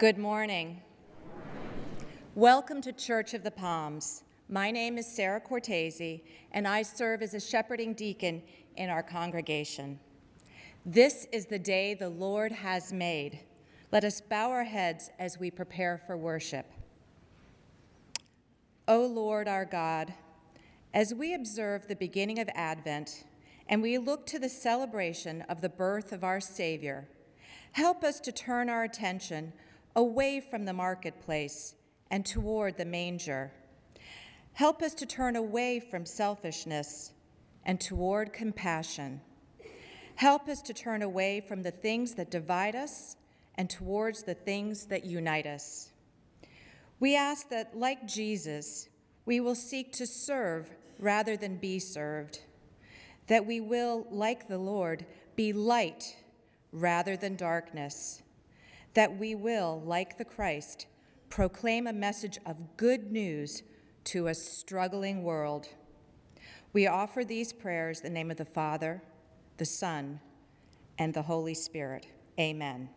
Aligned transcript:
Good 0.00 0.16
morning. 0.16 0.80
Welcome 2.34 2.80
to 2.80 2.90
Church 2.90 3.34
of 3.34 3.44
the 3.44 3.50
Palms. 3.50 4.22
My 4.48 4.70
name 4.70 4.96
is 4.96 5.06
Sarah 5.06 5.42
Cortese, 5.42 6.24
and 6.52 6.66
I 6.66 6.80
serve 6.80 7.20
as 7.20 7.34
a 7.34 7.38
shepherding 7.38 7.92
deacon 7.92 8.42
in 8.78 8.88
our 8.88 9.02
congregation. 9.02 10.00
This 10.86 11.26
is 11.32 11.44
the 11.44 11.58
day 11.58 11.92
the 11.92 12.08
Lord 12.08 12.50
has 12.50 12.94
made. 12.94 13.40
Let 13.92 14.04
us 14.04 14.22
bow 14.22 14.50
our 14.50 14.64
heads 14.64 15.10
as 15.18 15.38
we 15.38 15.50
prepare 15.50 16.00
for 16.06 16.16
worship. 16.16 16.64
O 18.88 19.04
Lord 19.04 19.48
our 19.48 19.66
God, 19.66 20.14
as 20.94 21.12
we 21.12 21.34
observe 21.34 21.88
the 21.88 21.94
beginning 21.94 22.38
of 22.38 22.48
Advent 22.54 23.24
and 23.68 23.82
we 23.82 23.98
look 23.98 24.24
to 24.28 24.38
the 24.38 24.48
celebration 24.48 25.42
of 25.42 25.60
the 25.60 25.68
birth 25.68 26.10
of 26.10 26.24
our 26.24 26.40
Savior, 26.40 27.06
help 27.72 28.02
us 28.02 28.18
to 28.20 28.32
turn 28.32 28.70
our 28.70 28.82
attention 28.82 29.52
away 30.00 30.40
from 30.40 30.64
the 30.64 30.72
marketplace 30.72 31.74
and 32.10 32.24
toward 32.24 32.78
the 32.78 32.86
manger. 32.86 33.52
Help 34.54 34.80
us 34.80 34.94
to 34.94 35.04
turn 35.04 35.36
away 35.36 35.78
from 35.78 36.06
selfishness 36.06 37.12
and 37.66 37.78
toward 37.78 38.32
compassion. 38.32 39.20
Help 40.14 40.48
us 40.48 40.62
to 40.62 40.72
turn 40.72 41.02
away 41.02 41.38
from 41.38 41.62
the 41.62 41.70
things 41.70 42.14
that 42.14 42.30
divide 42.30 42.74
us 42.74 43.16
and 43.56 43.68
towards 43.68 44.22
the 44.22 44.32
things 44.32 44.86
that 44.86 45.04
unite 45.04 45.46
us. 45.46 45.90
We 46.98 47.14
ask 47.14 47.50
that, 47.50 47.76
like 47.76 48.08
Jesus, 48.08 48.88
we 49.26 49.38
will 49.38 49.54
seek 49.54 49.92
to 49.92 50.06
serve 50.06 50.70
rather 50.98 51.36
than 51.36 51.58
be 51.58 51.78
served, 51.78 52.40
that 53.26 53.44
we 53.44 53.60
will, 53.60 54.06
like 54.10 54.48
the 54.48 54.56
Lord, 54.56 55.04
be 55.36 55.52
light 55.52 56.16
rather 56.72 57.18
than 57.18 57.36
darkness, 57.36 58.22
that 58.94 59.18
we 59.18 59.34
will, 59.34 59.82
like 59.84 60.18
the 60.18 60.24
Christ, 60.24 60.86
proclaim 61.28 61.86
a 61.86 61.92
message 61.92 62.38
of 62.44 62.76
good 62.76 63.12
news 63.12 63.62
to 64.04 64.26
a 64.26 64.34
struggling 64.34 65.22
world. 65.22 65.68
We 66.72 66.86
offer 66.86 67.24
these 67.24 67.52
prayers 67.52 68.00
in 68.00 68.04
the 68.04 68.10
name 68.10 68.30
of 68.30 68.36
the 68.36 68.44
Father, 68.44 69.02
the 69.58 69.64
Son, 69.64 70.20
and 70.98 71.14
the 71.14 71.22
Holy 71.22 71.54
Spirit. 71.54 72.06
Amen. 72.38 72.88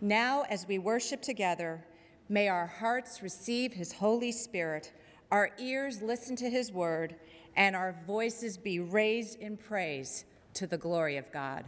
Now, 0.00 0.44
as 0.48 0.66
we 0.68 0.78
worship 0.78 1.22
together, 1.22 1.84
may 2.28 2.48
our 2.48 2.66
hearts 2.66 3.22
receive 3.22 3.72
His 3.72 3.92
Holy 3.92 4.30
Spirit, 4.30 4.92
our 5.30 5.50
ears 5.58 6.02
listen 6.02 6.36
to 6.36 6.48
His 6.48 6.70
word, 6.70 7.16
and 7.56 7.74
our 7.74 7.96
voices 8.06 8.56
be 8.56 8.78
raised 8.78 9.40
in 9.40 9.56
praise 9.56 10.24
to 10.54 10.66
the 10.66 10.78
glory 10.78 11.16
of 11.16 11.30
God. 11.32 11.64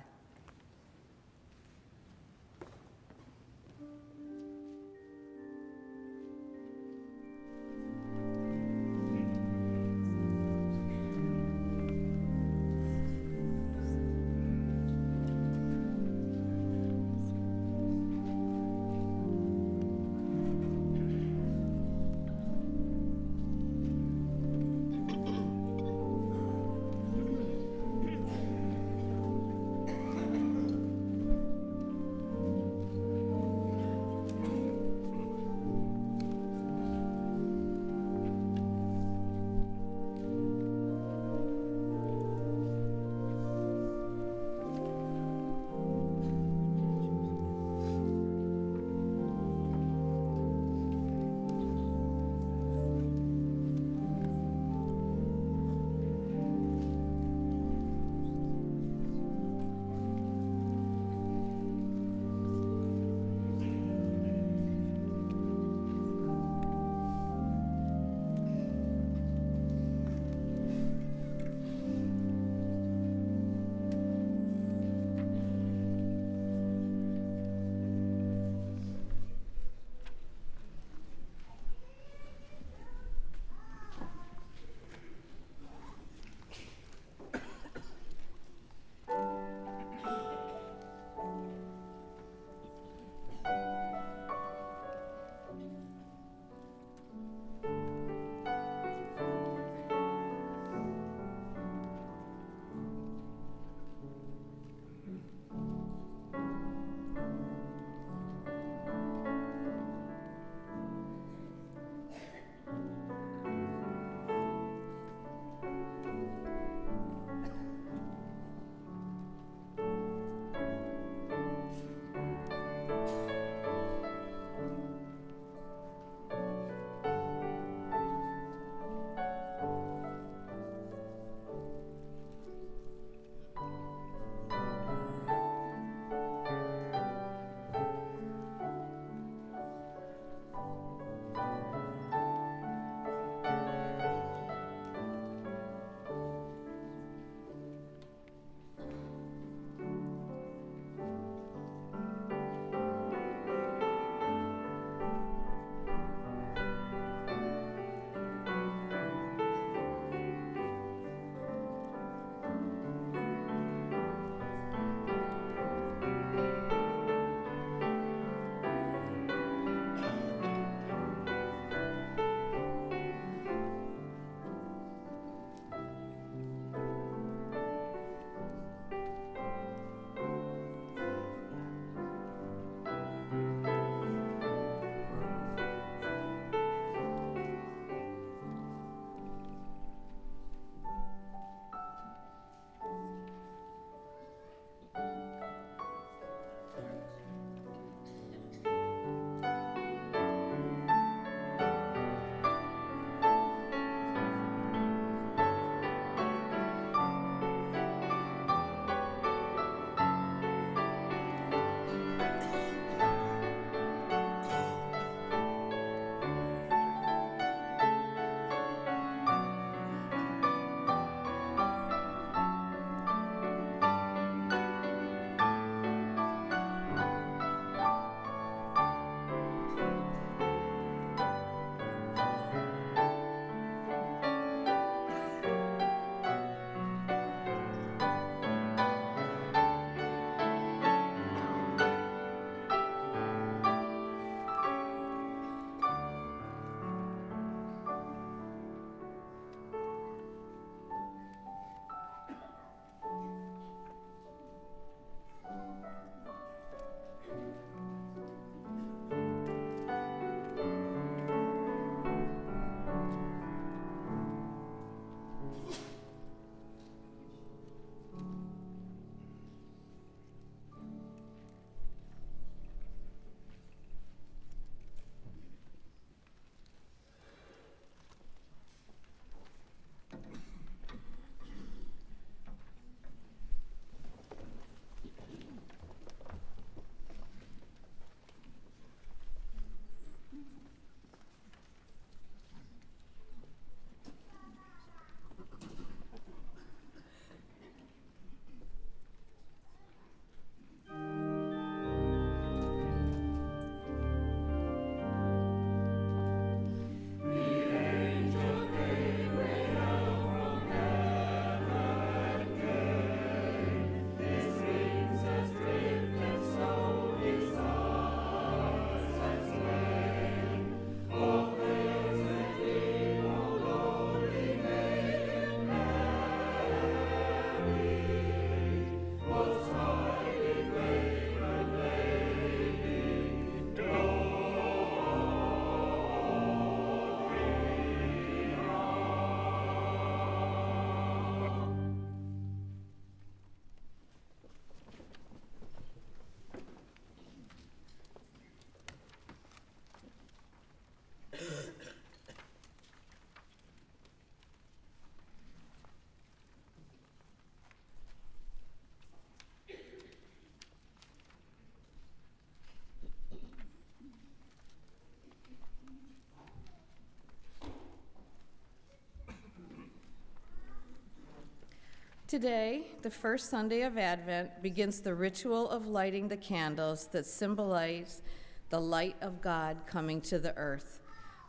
Today, 372.30 372.92
the 373.02 373.10
first 373.10 373.50
Sunday 373.50 373.82
of 373.82 373.98
Advent, 373.98 374.62
begins 374.62 375.00
the 375.00 375.16
ritual 375.16 375.68
of 375.68 375.88
lighting 375.88 376.28
the 376.28 376.36
candles 376.36 377.08
that 377.08 377.26
symbolize 377.26 378.22
the 378.68 378.78
light 378.78 379.16
of 379.20 379.40
God 379.40 379.78
coming 379.84 380.20
to 380.20 380.38
the 380.38 380.56
earth. 380.56 381.00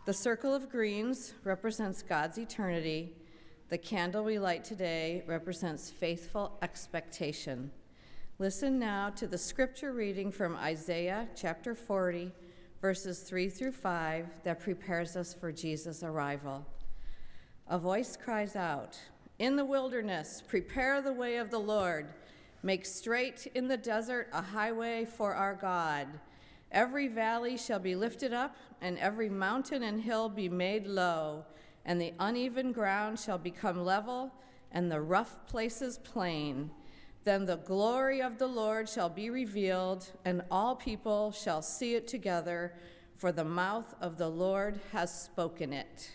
The 0.06 0.14
circle 0.14 0.56
of 0.56 0.72
greens 0.72 1.36
represents 1.44 2.02
God's 2.02 2.40
eternity. 2.40 3.14
The 3.70 3.78
candle 3.78 4.24
we 4.24 4.40
light 4.40 4.64
today 4.64 5.24
represents 5.28 5.92
faithful 5.92 6.58
expectation. 6.64 7.70
Listen 8.40 8.80
now 8.80 9.12
to 9.12 9.28
the 9.28 9.38
scripture 9.38 9.94
reading 9.94 10.32
from 10.32 10.56
Isaiah 10.56 11.28
chapter 11.36 11.76
40, 11.76 12.32
verses 12.82 13.20
3 13.20 13.50
through 13.50 13.74
5, 13.74 14.26
that 14.46 14.60
prepares 14.60 15.16
us 15.16 15.32
for 15.32 15.52
Jesus' 15.52 16.02
arrival. 16.02 16.66
A 17.68 17.78
voice 17.78 18.18
cries 18.18 18.56
out, 18.56 19.00
In 19.42 19.56
the 19.56 19.66
wilderness, 19.66 20.44
prepare 20.48 21.02
the 21.02 21.14
way 21.14 21.38
of 21.38 21.50
the 21.50 21.58
Lord. 21.58 22.06
Make 22.62 22.86
straight 22.86 23.48
in 23.56 23.68
the 23.68 23.76
desert 23.76 24.28
a 24.32 24.40
highway 24.40 25.04
for 25.04 25.34
our 25.34 25.56
God. 25.56 26.06
Every 26.72 27.08
valley 27.08 27.58
shall 27.58 27.80
be 27.80 27.96
lifted 27.96 28.34
up, 28.34 28.56
and 28.82 29.00
every 29.00 29.30
mountain 29.30 29.82
and 29.82 30.00
hill 30.00 30.30
be 30.30 30.48
made 30.48 30.86
low, 30.86 31.44
and 31.86 32.00
the 32.00 32.14
uneven 32.20 32.72
ground 32.72 33.20
shall 33.20 33.40
become 33.40 33.84
level, 33.84 34.32
and 34.72 34.92
the 34.92 35.02
rough 35.02 35.48
places 35.48 35.98
plain. 35.98 36.70
Then 37.24 37.48
the 37.48 37.58
glory 37.58 38.22
of 38.22 38.38
the 38.38 38.46
Lord 38.46 38.88
shall 38.88 39.10
be 39.10 39.32
revealed, 39.32 40.08
and 40.24 40.44
all 40.52 40.76
people 40.76 41.32
shall 41.32 41.64
see 41.64 41.96
it 41.96 42.08
together, 42.08 42.76
for 43.18 43.32
the 43.32 43.44
mouth 43.44 43.96
of 44.02 44.20
the 44.20 44.30
Lord 44.30 44.80
has 44.92 45.12
spoken 45.12 45.74
it. 45.74 46.12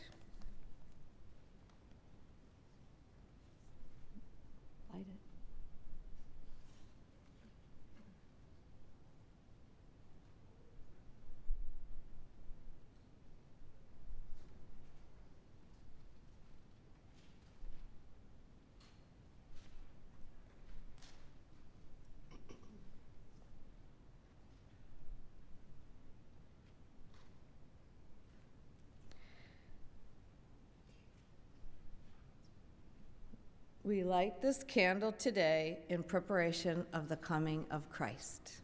We 33.87 34.03
light 34.03 34.43
this 34.43 34.65
candle 34.65 35.13
today 35.13 35.79
in 35.91 36.03
preparation 36.03 36.85
of 36.93 37.09
the 37.09 37.15
coming 37.15 37.65
of 37.71 37.89
Christ. 37.89 38.63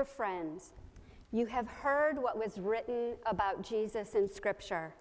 Dear 0.00 0.06
friends, 0.06 0.72
you 1.30 1.44
have 1.44 1.68
heard 1.68 2.16
what 2.16 2.38
was 2.38 2.58
written 2.58 3.16
about 3.26 3.60
Jesus 3.60 4.14
in 4.14 4.32
Scripture, 4.32 4.94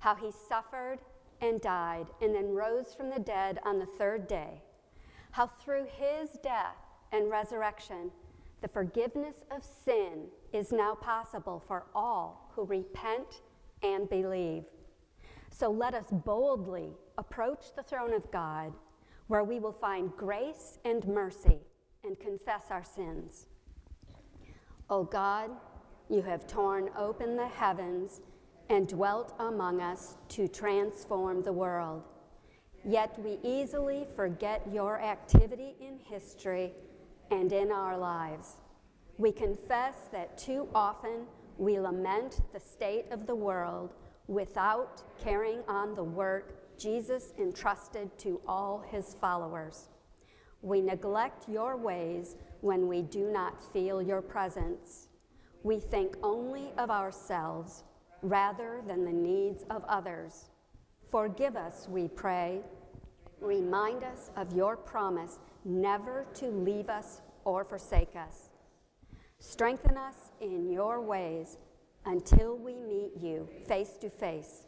how 0.00 0.14
he 0.14 0.30
suffered 0.30 0.98
and 1.40 1.58
died 1.58 2.08
and 2.20 2.34
then 2.34 2.52
rose 2.52 2.92
from 2.94 3.08
the 3.08 3.18
dead 3.18 3.60
on 3.64 3.78
the 3.78 3.86
third 3.86 4.28
day, 4.28 4.60
how 5.30 5.46
through 5.46 5.86
his 5.86 6.28
death 6.42 6.76
and 7.12 7.30
resurrection, 7.30 8.10
the 8.60 8.68
forgiveness 8.68 9.36
of 9.50 9.64
sin 9.64 10.26
is 10.52 10.70
now 10.70 10.96
possible 10.96 11.62
for 11.66 11.86
all 11.94 12.50
who 12.54 12.66
repent 12.66 13.40
and 13.82 14.06
believe. 14.10 14.64
So 15.50 15.70
let 15.70 15.94
us 15.94 16.08
boldly 16.10 16.90
approach 17.16 17.74
the 17.74 17.82
throne 17.82 18.12
of 18.12 18.30
God, 18.30 18.74
where 19.28 19.44
we 19.44 19.60
will 19.60 19.72
find 19.72 20.14
grace 20.14 20.78
and 20.84 21.08
mercy 21.08 21.60
and 22.04 22.20
confess 22.20 22.64
our 22.68 22.84
sins. 22.84 23.46
O 24.90 25.04
God, 25.04 25.50
you 26.08 26.22
have 26.22 26.46
torn 26.46 26.90
open 26.96 27.36
the 27.36 27.48
heavens 27.48 28.20
and 28.68 28.88
dwelt 28.88 29.34
among 29.38 29.80
us 29.80 30.16
to 30.28 30.48
transform 30.48 31.42
the 31.42 31.52
world. 31.52 32.02
Yet 32.84 33.18
we 33.18 33.38
easily 33.42 34.06
forget 34.16 34.66
your 34.72 35.00
activity 35.00 35.76
in 35.80 35.98
history 35.98 36.72
and 37.30 37.52
in 37.52 37.70
our 37.70 37.96
lives. 37.96 38.56
We 39.18 39.30
confess 39.30 40.08
that 40.10 40.36
too 40.36 40.68
often 40.74 41.26
we 41.58 41.78
lament 41.78 42.40
the 42.52 42.60
state 42.60 43.06
of 43.10 43.26
the 43.26 43.34
world 43.34 43.94
without 44.26 45.02
carrying 45.22 45.62
on 45.68 45.94
the 45.94 46.04
work 46.04 46.78
Jesus 46.78 47.32
entrusted 47.38 48.18
to 48.18 48.40
all 48.48 48.82
his 48.90 49.14
followers. 49.14 49.88
We 50.62 50.80
neglect 50.80 51.48
your 51.48 51.76
ways 51.76 52.36
when 52.62 52.88
we 52.88 53.02
do 53.02 53.30
not 53.30 53.62
feel 53.72 54.00
your 54.00 54.22
presence. 54.22 55.08
We 55.62 55.78
think 55.78 56.16
only 56.22 56.72
of 56.78 56.90
ourselves 56.90 57.84
rather 58.22 58.82
than 58.86 59.04
the 59.04 59.12
needs 59.12 59.64
of 59.68 59.84
others. 59.88 60.48
Forgive 61.10 61.56
us, 61.56 61.86
we 61.88 62.08
pray. 62.08 62.62
Remind 63.40 64.04
us 64.04 64.30
of 64.36 64.52
your 64.54 64.76
promise 64.76 65.38
never 65.64 66.26
to 66.34 66.46
leave 66.46 66.88
us 66.88 67.20
or 67.44 67.64
forsake 67.64 68.14
us. 68.16 68.50
Strengthen 69.40 69.96
us 69.96 70.30
in 70.40 70.70
your 70.70 71.00
ways 71.00 71.58
until 72.06 72.56
we 72.56 72.74
meet 72.80 73.12
you 73.20 73.48
face 73.66 73.94
to 74.00 74.08
face. 74.08 74.66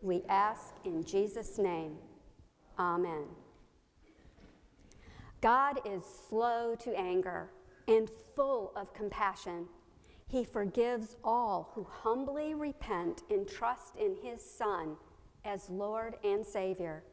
We 0.00 0.22
ask 0.30 0.72
in 0.84 1.04
Jesus' 1.04 1.58
name. 1.58 1.96
Amen. 2.78 3.43
God 5.44 5.80
is 5.84 6.02
slow 6.30 6.74
to 6.76 6.98
anger 6.98 7.50
and 7.86 8.08
full 8.34 8.72
of 8.76 8.94
compassion. 8.94 9.66
He 10.26 10.42
forgives 10.42 11.16
all 11.22 11.70
who 11.74 11.84
humbly 11.84 12.54
repent 12.54 13.24
and 13.28 13.46
trust 13.46 13.94
in 13.96 14.16
his 14.22 14.40
Son 14.40 14.96
as 15.44 15.68
Lord 15.68 16.16
and 16.24 16.46
Savior. 16.46 17.04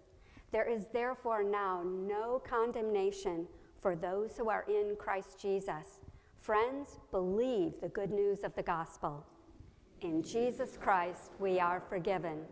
There 0.53 0.63
is 0.63 0.85
therefore 0.93 1.43
now 1.43 1.83
no 1.83 2.41
condemnation 2.47 3.47
for 3.81 3.97
those 3.97 4.37
who 4.37 4.49
are 4.49 4.63
in 4.69 4.95
Christ 4.97 5.37
Jesus. 5.37 5.99
Friends, 6.39 6.99
believe 7.11 7.81
the 7.81 7.89
good 7.89 8.11
news 8.11 8.45
of 8.45 8.55
the 8.55 8.63
gospel. 8.63 9.25
In 9.99 10.23
Jesus 10.23 10.77
Christ, 10.81 11.31
we 11.37 11.59
are 11.59 11.83
forgiven. 11.89 12.45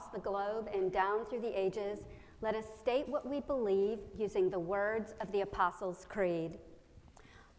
Across 0.00 0.12
the 0.12 0.20
globe 0.20 0.68
and 0.74 0.92
down 0.92 1.26
through 1.26 1.40
the 1.40 1.60
ages, 1.60 2.00
let 2.40 2.54
us 2.54 2.64
state 2.80 3.06
what 3.08 3.28
we 3.28 3.40
believe 3.40 3.98
using 4.16 4.48
the 4.48 4.58
words 4.58 5.14
of 5.20 5.30
the 5.32 5.42
Apostles' 5.42 6.06
Creed. 6.08 6.58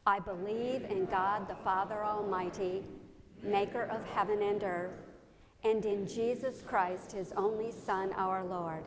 I 0.08 0.20
believe 0.20 0.84
in 0.86 1.06
God 1.06 1.48
the 1.48 1.56
Father 1.64 2.04
Almighty, 2.04 2.84
maker 3.44 3.84
of 3.84 4.04
heaven 4.06 4.42
and 4.42 4.64
earth, 4.64 4.94
and 5.64 5.86
in 5.86 6.08
Jesus 6.08 6.64
Christ, 6.66 7.12
his 7.12 7.32
only 7.38 7.72
Son, 7.72 8.12
our 8.18 8.44
Lord, 8.44 8.86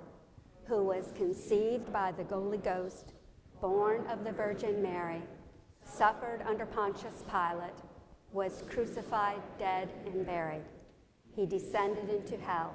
who 0.66 0.82
was 0.82 1.12
conceived 1.14 1.92
by 1.92 2.10
the 2.10 2.24
Holy 2.24 2.58
Ghost, 2.58 3.12
born 3.60 4.04
of 4.08 4.24
the 4.24 4.32
Virgin 4.32 4.82
Mary, 4.82 5.22
suffered 5.84 6.42
under 6.48 6.66
Pontius 6.66 7.22
Pilate, 7.30 7.78
was 8.32 8.64
crucified, 8.68 9.40
dead, 9.60 9.88
and 10.06 10.26
buried. 10.26 10.64
He 11.36 11.46
descended 11.46 12.10
into 12.10 12.36
hell. 12.36 12.74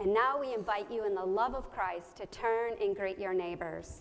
And 0.00 0.14
now 0.14 0.40
we 0.40 0.54
invite 0.54 0.90
you 0.90 1.04
in 1.04 1.14
the 1.14 1.22
love 1.22 1.54
of 1.54 1.70
Christ 1.70 2.16
to 2.16 2.26
turn 2.26 2.72
and 2.80 2.96
greet 2.96 3.18
your 3.18 3.34
neighbors. 3.34 4.00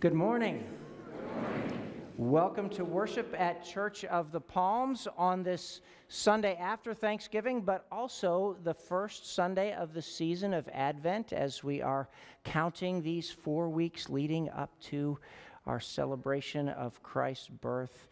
Good 0.00 0.14
morning. 0.14 0.64
Welcome 2.16 2.70
to 2.70 2.86
worship 2.86 3.34
at 3.38 3.62
Church 3.62 4.06
of 4.06 4.32
the 4.32 4.40
Palms 4.40 5.06
on 5.18 5.42
this 5.42 5.82
Sunday 6.08 6.56
after 6.56 6.94
Thanksgiving, 6.94 7.60
but 7.60 7.84
also 7.92 8.56
the 8.64 8.72
first 8.72 9.34
Sunday 9.34 9.74
of 9.74 9.92
the 9.92 10.00
season 10.00 10.54
of 10.54 10.66
Advent 10.72 11.34
as 11.34 11.62
we 11.62 11.82
are 11.82 12.08
counting 12.44 13.02
these 13.02 13.30
four 13.30 13.68
weeks 13.68 14.08
leading 14.08 14.48
up 14.48 14.70
to 14.84 15.18
our 15.66 15.80
celebration 15.80 16.70
of 16.70 17.02
Christ's 17.02 17.48
birth 17.48 18.08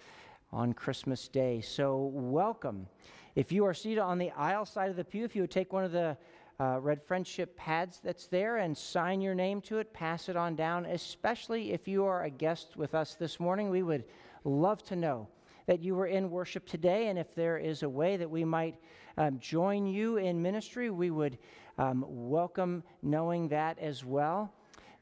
on 0.52 0.74
Christmas 0.74 1.26
Day. 1.26 1.62
So, 1.62 2.10
welcome. 2.12 2.86
If 3.34 3.50
you 3.50 3.64
are 3.64 3.72
seated 3.72 4.00
on 4.00 4.18
the 4.18 4.30
aisle 4.32 4.66
side 4.66 4.90
of 4.90 4.96
the 4.96 5.04
pew, 5.04 5.24
if 5.24 5.34
you 5.34 5.40
would 5.40 5.50
take 5.50 5.72
one 5.72 5.84
of 5.84 5.92
the 5.92 6.18
uh, 6.60 6.78
red 6.80 7.00
friendship 7.02 7.56
pads 7.56 8.00
that's 8.02 8.26
there 8.26 8.56
and 8.56 8.76
sign 8.76 9.20
your 9.20 9.34
name 9.34 9.60
to 9.60 9.78
it, 9.78 9.92
pass 9.92 10.28
it 10.28 10.36
on 10.36 10.56
down, 10.56 10.86
especially 10.86 11.72
if 11.72 11.86
you 11.86 12.04
are 12.04 12.24
a 12.24 12.30
guest 12.30 12.76
with 12.76 12.94
us 12.94 13.14
this 13.14 13.38
morning. 13.38 13.70
We 13.70 13.84
would 13.84 14.04
love 14.44 14.82
to 14.86 14.96
know 14.96 15.28
that 15.66 15.80
you 15.82 15.94
were 15.94 16.06
in 16.06 16.30
worship 16.30 16.66
today. 16.66 17.08
And 17.08 17.18
if 17.18 17.32
there 17.34 17.58
is 17.58 17.84
a 17.84 17.88
way 17.88 18.16
that 18.16 18.28
we 18.28 18.44
might 18.44 18.74
um, 19.18 19.38
join 19.38 19.86
you 19.86 20.16
in 20.16 20.42
ministry, 20.42 20.90
we 20.90 21.10
would 21.10 21.38
um, 21.78 22.04
welcome 22.08 22.82
knowing 23.02 23.46
that 23.48 23.78
as 23.78 24.04
well. 24.04 24.52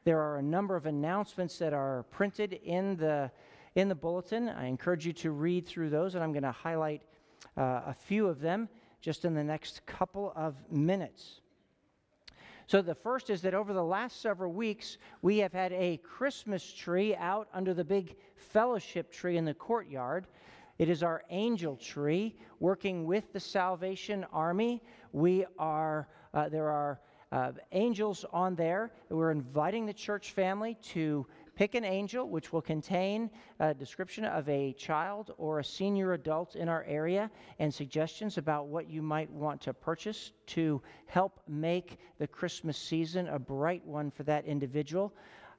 There 0.03 0.19
are 0.19 0.37
a 0.37 0.43
number 0.43 0.75
of 0.75 0.85
announcements 0.85 1.57
that 1.57 1.73
are 1.73 2.03
printed 2.11 2.53
in 2.63 2.97
the, 2.97 3.31
in 3.75 3.89
the 3.89 3.95
bulletin. 3.95 4.49
I 4.49 4.67
encourage 4.67 5.07
you 5.07 5.13
to 5.13 5.31
read 5.31 5.65
through 5.65 5.89
those, 5.89 6.13
and 6.13 6.23
I'm 6.23 6.33
going 6.33 6.43
to 6.43 6.51
highlight 6.51 7.01
uh, 7.57 7.81
a 7.87 7.95
few 7.97 8.27
of 8.27 8.39
them 8.39 8.69
just 9.01 9.25
in 9.25 9.33
the 9.33 9.43
next 9.43 9.85
couple 9.85 10.33
of 10.35 10.55
minutes. 10.71 11.41
So, 12.67 12.81
the 12.81 12.95
first 12.95 13.29
is 13.29 13.41
that 13.43 13.53
over 13.53 13.71
the 13.71 13.83
last 13.83 14.21
several 14.21 14.51
weeks, 14.51 14.97
we 15.21 15.37
have 15.37 15.53
had 15.53 15.71
a 15.71 16.01
Christmas 16.03 16.69
tree 16.73 17.15
out 17.15 17.47
under 17.53 17.73
the 17.73 17.85
big 17.85 18.17
fellowship 18.35 19.09
tree 19.09 19.37
in 19.37 19.45
the 19.45 19.53
courtyard. 19.53 20.27
It 20.77 20.89
is 20.89 21.01
our 21.01 21.23
angel 21.29 21.77
tree 21.77 22.35
working 22.59 23.05
with 23.05 23.31
the 23.31 23.39
Salvation 23.39 24.25
Army. 24.33 24.83
We 25.13 25.45
are, 25.57 26.09
uh, 26.33 26.49
there 26.49 26.69
are 26.69 26.99
uh, 27.31 27.53
angels 27.71 28.25
on 28.33 28.53
there. 28.55 28.91
We're 29.07 29.31
inviting 29.31 29.85
the 29.85 29.93
church 29.93 30.33
family 30.33 30.75
to 30.89 31.25
Pick 31.57 31.73
an 31.73 31.83
angel 31.83 32.29
which 32.29 32.53
will 32.53 32.61
contain 32.61 33.31
a 33.59 33.73
description 33.73 34.25
of 34.25 34.47
a 34.47 34.73
child 34.73 35.33
or 35.39 35.57
a 35.57 35.63
senior 35.63 36.13
adult 36.13 36.55
in 36.55 36.69
our 36.69 36.83
area 36.83 37.31
and 37.57 37.73
suggestions 37.73 38.37
about 38.37 38.67
what 38.67 38.87
you 38.87 39.01
might 39.01 39.27
want 39.31 39.59
to 39.61 39.73
purchase 39.73 40.33
to 40.45 40.79
help 41.07 41.41
make 41.47 41.97
the 42.19 42.27
Christmas 42.27 42.77
season 42.77 43.27
a 43.29 43.39
bright 43.39 43.83
one 43.87 44.11
for 44.11 44.21
that 44.21 44.45
individual. 44.45 45.15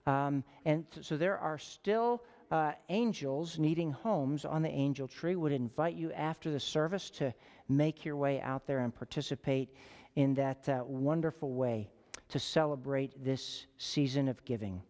Um, 0.07 0.45
and 0.65 0.85
so 1.01 1.17
there 1.17 1.37
are 1.37 1.59
still 1.59 2.23
uh, 2.53 2.75
angels 2.91 3.59
needing 3.59 3.91
homes 3.91 4.45
on 4.45 4.63
the 4.63 4.71
angel 4.71 5.09
tree. 5.09 5.35
Would 5.35 5.51
invite 5.51 5.97
you 5.97 6.13
after 6.13 6.53
the 6.53 6.61
service 6.61 7.11
to 7.11 7.35
make 7.69 8.05
your 8.05 8.15
way 8.15 8.41
out 8.41 8.69
there 8.69 8.79
and 8.79 8.95
participate 8.95 9.75
in 10.15 10.33
that 10.35 10.69
uh, 10.69 10.85
wonderful 10.87 11.55
way 11.55 11.91
to 12.29 12.39
celebrate 12.39 13.25
this 13.25 13.67
season 13.79 14.29
of 14.29 14.45
giving. 14.45 14.81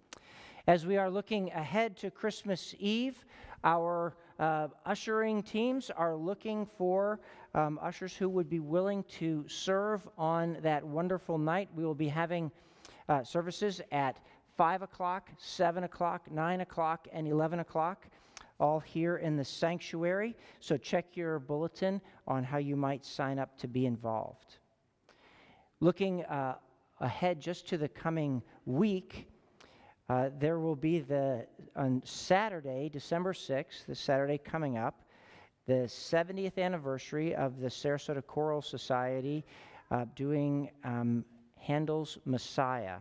As 0.68 0.85
we 0.85 0.98
are 0.98 1.09
looking 1.09 1.50
ahead 1.52 1.96
to 1.96 2.11
Christmas 2.11 2.74
Eve, 2.78 3.24
our 3.64 4.14
uh, 4.38 4.68
ushering 4.85 5.42
teams 5.42 5.88
are 5.88 6.14
looking 6.14 6.66
for 6.76 7.20
um, 7.54 7.78
ushers 7.81 8.14
who 8.14 8.28
would 8.28 8.50
be 8.50 8.61
willing 8.61 9.02
to 9.04 9.46
serve 9.48 10.07
on 10.18 10.59
that 10.61 10.85
wonderful 10.85 11.38
night. 11.38 11.70
We 11.74 11.87
will 11.87 11.94
be 11.94 12.09
having 12.09 12.52
uh, 13.09 13.24
services 13.24 13.81
at 13.92 14.20
5 14.59 14.83
o'clock, 14.83 15.31
7 15.38 15.85
o'clock, 15.85 16.31
9 16.31 16.61
o'clock, 16.61 17.09
and 17.14 17.26
11 17.26 17.61
o'clock, 17.61 18.07
all 18.61 18.78
here 18.78 19.16
in 19.16 19.38
the 19.38 19.46
sanctuary. 19.46 20.37
So 20.61 20.76
check 20.76 21.16
your 21.16 21.38
bulletin 21.38 21.98
on 22.26 22.44
how 22.44 22.59
you 22.59 22.76
might 22.76 23.07
sign 23.07 23.38
up 23.38 23.57
to 23.61 23.68
be 23.68 23.87
involved. 23.87 24.59
Looking 25.81 26.26
uh, 26.26 26.57
ahead 27.00 27.40
just 27.40 27.66
to 27.68 27.78
the 27.78 27.88
coming 27.88 28.42
week, 28.66 29.28
uh, 30.09 30.31
there 30.38 30.59
will 30.59 30.77
be 30.77 31.01
the 31.01 31.47
on 31.77 32.03
Saturday, 32.05 32.88
December 32.88 33.33
6th, 33.33 33.87
the 33.87 33.94
Saturday 33.94 34.38
coming 34.38 34.79
up, 34.79 35.03
the 35.66 35.85
70th 35.87 36.59
anniversary 36.59 37.35
of 37.35 37.61
the 37.61 37.68
Sarasota 37.68 38.25
Choral 38.27 38.62
Society 38.62 39.44
uh, 39.90 40.07
doing 40.16 40.71
um, 40.85 41.25
Handel's 41.57 42.18
Messiah. 42.25 42.99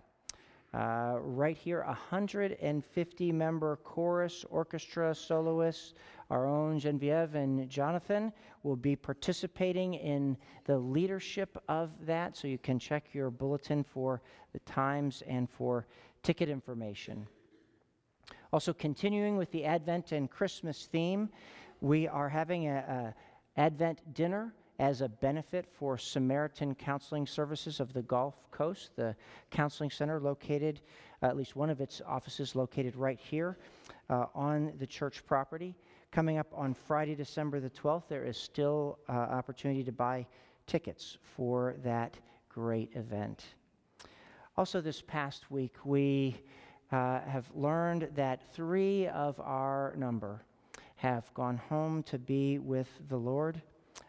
Uh, 0.73 1.17
right 1.21 1.55
here, 1.55 1.83
150 1.87 3.31
member 3.31 3.77
chorus, 3.77 4.45
orchestra, 4.49 5.15
soloists, 5.15 5.93
our 6.29 6.45
own 6.45 6.77
Genevieve 6.77 7.35
and 7.35 7.69
Jonathan 7.69 8.33
will 8.63 8.75
be 8.75 8.95
participating 8.95 9.93
in 9.93 10.35
the 10.65 10.77
leadership 10.77 11.57
of 11.69 11.89
that. 12.05 12.35
So 12.35 12.49
you 12.49 12.57
can 12.57 12.77
check 12.77 13.05
your 13.13 13.29
bulletin 13.31 13.81
for 13.81 14.21
the 14.51 14.59
times 14.59 15.23
and 15.25 15.49
for 15.49 15.87
ticket 16.27 16.49
information. 16.49 17.25
Also, 18.51 18.73
continuing 18.73 19.37
with 19.37 19.49
the 19.51 19.63
Advent 19.63 20.11
and 20.11 20.29
Christmas 20.29 20.89
theme, 20.91 21.29
we 21.79 22.05
are 22.05 22.27
having 22.27 22.67
an 22.67 23.13
Advent 23.55 24.01
dinner 24.13 24.53
as 24.77 24.99
a 24.99 25.07
benefit 25.07 25.65
for 25.65 25.97
Samaritan 25.97 26.75
Counseling 26.75 27.25
Services 27.25 27.79
of 27.79 27.93
the 27.93 28.01
Gulf 28.01 28.35
Coast, 28.51 28.91
the 28.97 29.15
counseling 29.51 29.89
center 29.89 30.19
located, 30.19 30.81
uh, 31.23 31.27
at 31.27 31.37
least 31.37 31.55
one 31.55 31.69
of 31.69 31.79
its 31.79 32.01
offices 32.05 32.57
located 32.57 32.97
right 32.97 33.21
here 33.21 33.57
uh, 34.09 34.25
on 34.35 34.73
the 34.79 34.85
church 34.85 35.25
property. 35.25 35.77
Coming 36.11 36.39
up 36.39 36.47
on 36.53 36.73
Friday, 36.73 37.15
December 37.15 37.61
the 37.61 37.69
12th, 37.69 38.09
there 38.09 38.25
is 38.25 38.35
still 38.35 38.99
uh, 39.07 39.13
opportunity 39.13 39.81
to 39.81 39.93
buy 39.93 40.25
tickets 40.65 41.19
for 41.21 41.77
that 41.85 42.17
great 42.49 42.93
event. 42.95 43.45
Also, 44.57 44.81
this 44.81 45.03
past 45.03 45.51
week, 45.51 45.75
we 45.83 46.35
uh, 46.91 47.19
have 47.19 47.45
learned 47.53 48.09
that 48.15 48.41
three 48.53 49.07
of 49.09 49.39
our 49.39 49.93
number 49.95 50.41
have 50.95 51.31
gone 51.35 51.57
home 51.57 52.01
to 52.01 52.17
be 52.17 52.57
with 52.57 52.87
the 53.07 53.17
Lord. 53.17 53.61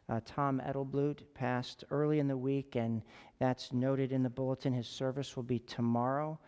Uh, 0.08 0.20
Tom 0.24 0.62
Edelblut 0.66 1.18
passed 1.34 1.84
early 1.90 2.18
in 2.18 2.28
the 2.28 2.36
week, 2.36 2.76
and 2.76 3.02
that's 3.38 3.74
noted 3.74 4.10
in 4.10 4.22
the 4.22 4.30
bulletin. 4.30 4.72
His 4.72 4.86
service 4.86 5.36
will 5.36 5.42
be 5.42 5.58
tomorrow 5.58 6.38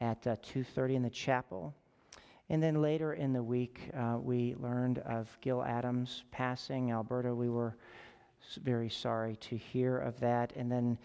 at 0.00 0.24
uh, 0.24 0.36
2:30 0.36 0.94
in 0.94 1.02
the 1.02 1.10
chapel. 1.10 1.74
And 2.50 2.62
then 2.62 2.80
later 2.80 3.14
in 3.14 3.32
the 3.32 3.42
week, 3.42 3.90
uh, 3.92 4.18
we 4.22 4.54
learned 4.54 5.00
of 5.00 5.36
Gil 5.40 5.64
Adams 5.64 6.22
passing. 6.30 6.92
Alberta, 6.92 7.34
we 7.34 7.48
were 7.48 7.74
very 8.62 8.88
sorry 8.88 9.36
to 9.36 9.56
hear 9.56 9.98
of 9.98 10.18
that. 10.20 10.52
And 10.56 10.70
then 10.70 10.96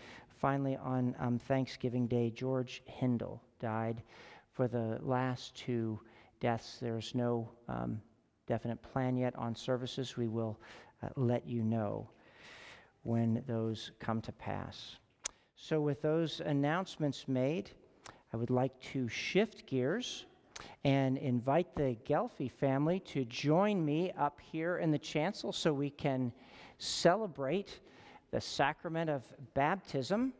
finally, 0.43 0.75
on 0.75 1.15
um, 1.19 1.39
Thanksgiving 1.39 2.05
Day, 2.05 2.29
George 2.29 2.83
Hindle 2.83 3.41
died. 3.61 4.03
For 4.51 4.67
the 4.67 4.99
last 5.01 5.55
two 5.55 5.97
deaths, 6.41 6.79
there's 6.81 7.15
no 7.15 7.49
um, 7.69 8.01
definite 8.45 8.83
plan 8.83 9.15
yet 9.15 9.33
on 9.37 9.55
services. 9.55 10.17
We 10.17 10.27
will 10.27 10.59
uh, 11.01 11.07
let 11.15 11.47
you 11.47 11.63
know 11.63 12.09
when 13.03 13.41
those 13.47 13.91
come 14.01 14.19
to 14.19 14.33
pass. 14.33 14.97
So, 15.55 15.79
with 15.79 16.01
those 16.01 16.41
announcements 16.41 17.25
made, 17.29 17.71
I 18.33 18.35
would 18.35 18.49
like 18.49 18.77
to 18.91 19.07
shift 19.07 19.65
gears 19.65 20.25
and 20.83 21.17
invite 21.19 21.73
the 21.73 21.95
Gelfi 22.05 22.51
family 22.51 22.99
to 22.99 23.23
join 23.23 23.85
me 23.85 24.11
up 24.17 24.41
here 24.51 24.79
in 24.79 24.91
the 24.91 24.99
chancel 24.99 25.53
so 25.53 25.71
we 25.71 25.89
can 25.89 26.33
celebrate 26.79 27.79
the 28.33 28.41
sacrament 28.41 29.11
of 29.11 29.21
baptism. 29.53 30.33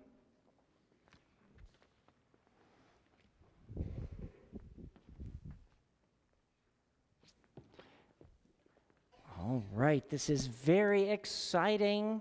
All 9.37 9.63
right, 9.71 10.09
this 10.09 10.31
is 10.31 10.47
very 10.47 11.07
exciting. 11.09 12.19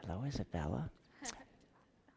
Hello, 0.00 0.24
Isabella. 0.26 0.88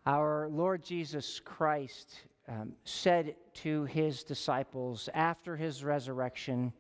Our 0.06 0.48
Lord 0.48 0.82
Jesus 0.82 1.42
Christ 1.42 2.22
um, 2.48 2.72
said 2.86 3.36
to 3.56 3.84
his 3.84 4.24
disciples 4.24 5.10
after 5.14 5.58
his 5.58 5.84
resurrection, 5.84 6.72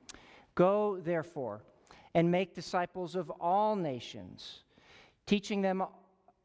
Go, 0.56 1.02
therefore, 1.02 1.63
and 2.13 2.32
make 2.32 2.56
disciples 2.56 3.18
of 3.18 3.30
all 3.42 3.76
nations, 3.76 4.62
teaching 5.30 5.62
them 5.62 5.84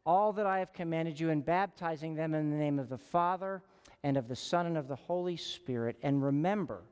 all 0.05 0.31
that 0.35 0.45
I 0.45 0.59
have 0.59 0.75
commanded 0.75 1.19
you 1.19 1.31
and 1.31 1.43
baptizing 1.43 2.15
them 2.15 2.35
in 2.35 2.51
the 2.51 2.57
name 2.59 2.79
of 2.79 2.91
the 2.91 2.99
Father 2.99 3.63
and 4.03 4.19
of 4.19 4.29
the 4.29 4.37
Son 4.37 4.67
and 4.67 4.77
of 4.77 4.89
the 4.89 4.95
Holy 4.95 5.39
Spirit. 5.39 5.97
And 6.03 6.23
remember, 6.23 6.83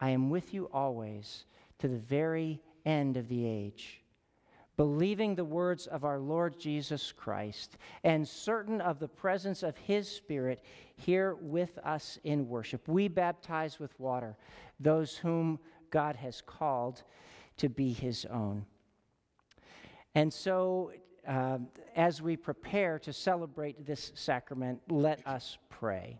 I 0.00 0.10
am 0.10 0.30
with 0.30 0.54
you 0.54 0.70
always 0.72 1.46
to 1.80 1.88
the 1.88 1.98
very 1.98 2.60
end 2.86 3.16
of 3.16 3.26
the 3.26 3.44
age. 3.44 4.00
Believing 4.76 5.34
the 5.34 5.44
words 5.44 5.88
of 5.88 6.04
our 6.04 6.20
Lord 6.20 6.56
Jesus 6.56 7.10
Christ 7.10 7.78
and 8.04 8.26
certain 8.26 8.80
of 8.80 9.00
the 9.00 9.08
presence 9.08 9.64
of 9.64 9.76
His 9.76 10.08
Spirit 10.08 10.62
here 10.94 11.34
with 11.40 11.78
us 11.78 12.20
in 12.22 12.48
worship, 12.48 12.86
we 12.86 13.08
baptize 13.08 13.80
with 13.80 13.98
water 13.98 14.36
those 14.78 15.16
whom 15.16 15.58
God 15.90 16.14
has 16.14 16.40
called 16.40 17.02
to 17.56 17.68
be 17.68 17.92
his 17.92 18.24
own. 18.26 18.64
And 20.14 20.32
so, 20.32 20.92
uh, 21.28 21.58
as 21.94 22.22
we 22.22 22.36
prepare 22.36 22.98
to 22.98 23.12
celebrate 23.12 23.86
this 23.86 24.12
sacrament, 24.14 24.80
let 24.88 25.24
us 25.26 25.58
pray. 25.68 26.18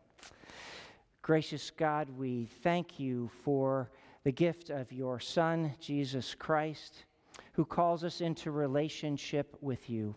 Gracious 1.22 1.70
God, 1.70 2.08
we 2.10 2.46
thank 2.62 3.00
you 3.00 3.30
for 3.42 3.90
the 4.24 4.32
gift 4.32 4.68
of 4.68 4.92
your 4.92 5.18
Son, 5.18 5.72
Jesus 5.80 6.34
Christ, 6.34 7.06
who 7.52 7.64
calls 7.64 8.04
us 8.04 8.20
into 8.20 8.50
relationship 8.50 9.56
with 9.62 9.88
you. 9.88 10.14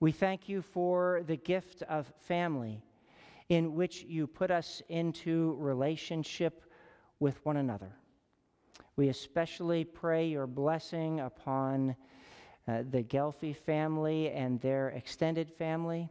We 0.00 0.12
thank 0.12 0.48
you 0.48 0.60
for 0.60 1.22
the 1.26 1.36
gift 1.36 1.82
of 1.82 2.12
family, 2.20 2.82
in 3.48 3.74
which 3.74 4.02
you 4.02 4.26
put 4.26 4.50
us 4.50 4.82
into 4.90 5.56
relationship 5.58 6.70
with 7.20 7.44
one 7.44 7.56
another. 7.56 7.92
We 8.96 9.08
especially 9.08 9.84
pray 9.84 10.26
your 10.28 10.46
blessing 10.46 11.20
upon 11.20 11.96
uh, 12.68 12.82
the 12.90 13.02
Gelfi 13.02 13.54
family 13.54 14.30
and 14.30 14.60
their 14.60 14.90
extended 14.90 15.50
family, 15.50 16.08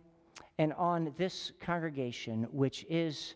and 0.58 0.74
on 0.74 1.14
this 1.18 1.52
congregation, 1.62 2.44
which 2.52 2.86
is 2.90 3.36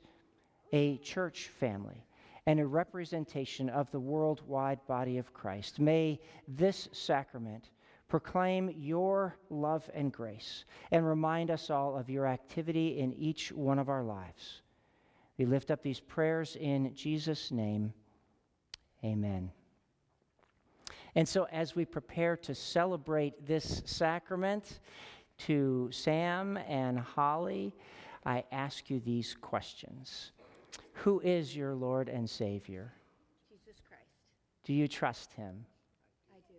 a 0.72 0.98
church 0.98 1.50
family 1.60 2.06
and 2.46 2.60
a 2.60 2.66
representation 2.66 3.70
of 3.70 3.90
the 3.92 4.00
worldwide 4.00 4.86
body 4.88 5.18
of 5.18 5.34
Christ. 5.34 5.80
May 5.80 6.20
this 6.48 6.90
sacrament 6.92 7.70
proclaim 8.10 8.70
your 8.78 9.38
love 9.50 9.90
and 9.94 10.12
grace 10.12 10.66
and 10.92 11.08
remind 11.08 11.50
us 11.50 11.70
all 11.70 11.98
of 11.98 12.10
your 12.10 12.28
activity 12.28 13.00
in 13.00 13.14
each 13.14 13.52
one 13.52 13.80
of 13.80 13.90
our 13.90 14.04
lives. 14.04 14.62
We 15.38 15.46
lift 15.46 15.72
up 15.72 15.82
these 15.82 16.00
prayers 16.00 16.56
in 16.60 16.94
Jesus' 16.94 17.50
name. 17.50 17.94
Amen. 19.04 19.52
And 21.16 21.28
so, 21.28 21.48
as 21.52 21.76
we 21.76 21.86
prepare 21.86 22.36
to 22.38 22.56
celebrate 22.56 23.46
this 23.46 23.84
sacrament 23.86 24.80
to 25.40 25.90
Sam 25.92 26.58
and 26.68 27.00
Holly, 27.00 27.76
I 28.26 28.44
ask 28.52 28.90
you 28.90 29.00
these 29.00 29.36
questions 29.40 30.32
Who 30.94 31.20
is 31.20 31.56
your 31.56 31.76
Lord 31.76 32.10
and 32.10 32.28
Savior? 32.28 32.94
Jesus 33.50 33.80
Christ. 33.88 34.04
Do 34.64 34.74
you 34.74 34.88
trust 34.88 35.34
him? 35.34 35.66
I 36.32 36.40
do. 36.48 36.56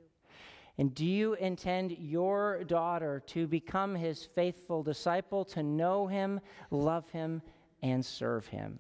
And 0.78 0.94
do 0.94 1.04
you 1.04 1.34
intend 1.34 1.92
your 1.98 2.62
daughter 2.64 3.22
to 3.28 3.48
become 3.48 3.94
his 3.94 4.24
faithful 4.24 4.84
disciple, 4.84 5.44
to 5.46 5.62
know 5.64 6.06
him, 6.06 6.38
love 6.70 7.08
him, 7.10 7.42
and 7.82 8.04
serve 8.04 8.46
him? 8.46 8.78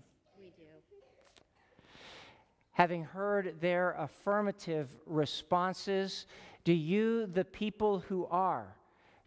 Having 2.74 3.04
heard 3.04 3.60
their 3.60 3.92
affirmative 3.92 4.90
responses, 5.06 6.26
do 6.64 6.72
you, 6.72 7.26
the 7.26 7.44
people 7.44 8.00
who 8.00 8.26
are 8.26 8.76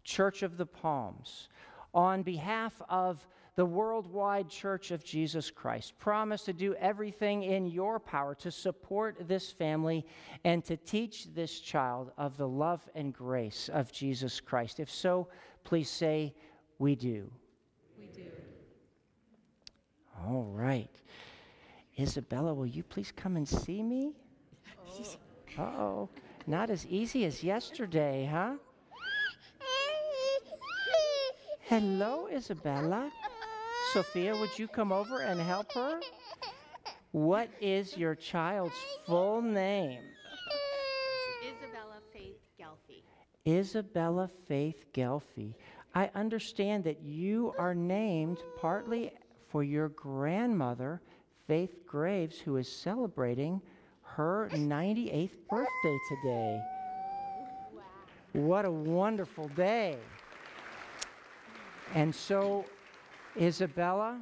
Church 0.04 0.42
of 0.42 0.56
the 0.56 0.66
Palms, 0.66 1.48
on 1.92 2.22
behalf 2.22 2.80
of 2.88 3.26
the 3.56 3.64
worldwide 3.64 4.48
Church 4.48 4.90
of 4.90 5.02
Jesus 5.02 5.50
Christ, 5.50 5.98
promise 5.98 6.44
to 6.44 6.52
do 6.52 6.74
everything 6.74 7.42
in 7.42 7.66
your 7.66 7.98
power 7.98 8.34
to 8.36 8.50
support 8.50 9.26
this 9.26 9.50
family 9.50 10.06
and 10.44 10.64
to 10.64 10.76
teach 10.76 11.34
this 11.34 11.58
child 11.58 12.12
of 12.16 12.36
the 12.36 12.46
love 12.46 12.88
and 12.94 13.12
grace 13.12 13.68
of 13.72 13.90
Jesus 13.90 14.40
Christ? 14.40 14.78
If 14.78 14.90
so, 14.90 15.26
please 15.64 15.90
say, 15.90 16.34
We 16.78 16.94
do. 16.94 17.30
We 17.98 18.06
do. 18.06 18.30
All 20.24 20.44
right. 20.44 20.94
Isabella, 21.98 22.54
will 22.54 22.66
you 22.66 22.82
please 22.82 23.12
come 23.14 23.36
and 23.36 23.48
see 23.48 23.82
me? 23.82 24.12
Uh 25.58 25.62
oh. 25.62 26.08
Not 26.46 26.70
as 26.70 26.86
easy 26.86 27.24
as 27.24 27.42
yesterday, 27.42 28.28
huh? 28.30 28.52
Hello, 31.62 32.28
Isabella. 32.28 33.10
Sophia, 33.92 34.36
would 34.36 34.56
you 34.56 34.68
come 34.68 34.92
over 34.92 35.20
and 35.22 35.40
help 35.40 35.72
her? 35.72 36.00
What 37.10 37.48
is 37.60 37.96
your 37.96 38.14
child's 38.14 38.76
full 39.04 39.42
name? 39.42 40.00
Isabella 41.42 41.98
Faith 42.12 42.40
Gelfi. 42.60 43.02
Isabella 43.46 44.30
Faith 44.46 44.84
Gelfi. 44.94 45.54
I 45.94 46.10
understand 46.14 46.84
that 46.84 47.02
you 47.02 47.52
are 47.58 47.74
named 47.74 48.38
partly 48.56 49.12
for 49.48 49.64
your 49.64 49.88
grandmother, 49.88 51.00
Faith 51.48 51.86
Graves, 51.86 52.38
who 52.38 52.58
is 52.58 52.70
celebrating 52.70 53.60
her 54.02 54.50
98th 54.52 55.30
birthday 55.48 55.98
today. 56.08 56.60
What 58.34 58.66
a 58.66 58.70
wonderful 58.70 59.48
day. 59.48 59.96
And 61.94 62.14
so, 62.14 62.66
Isabella, 63.40 64.20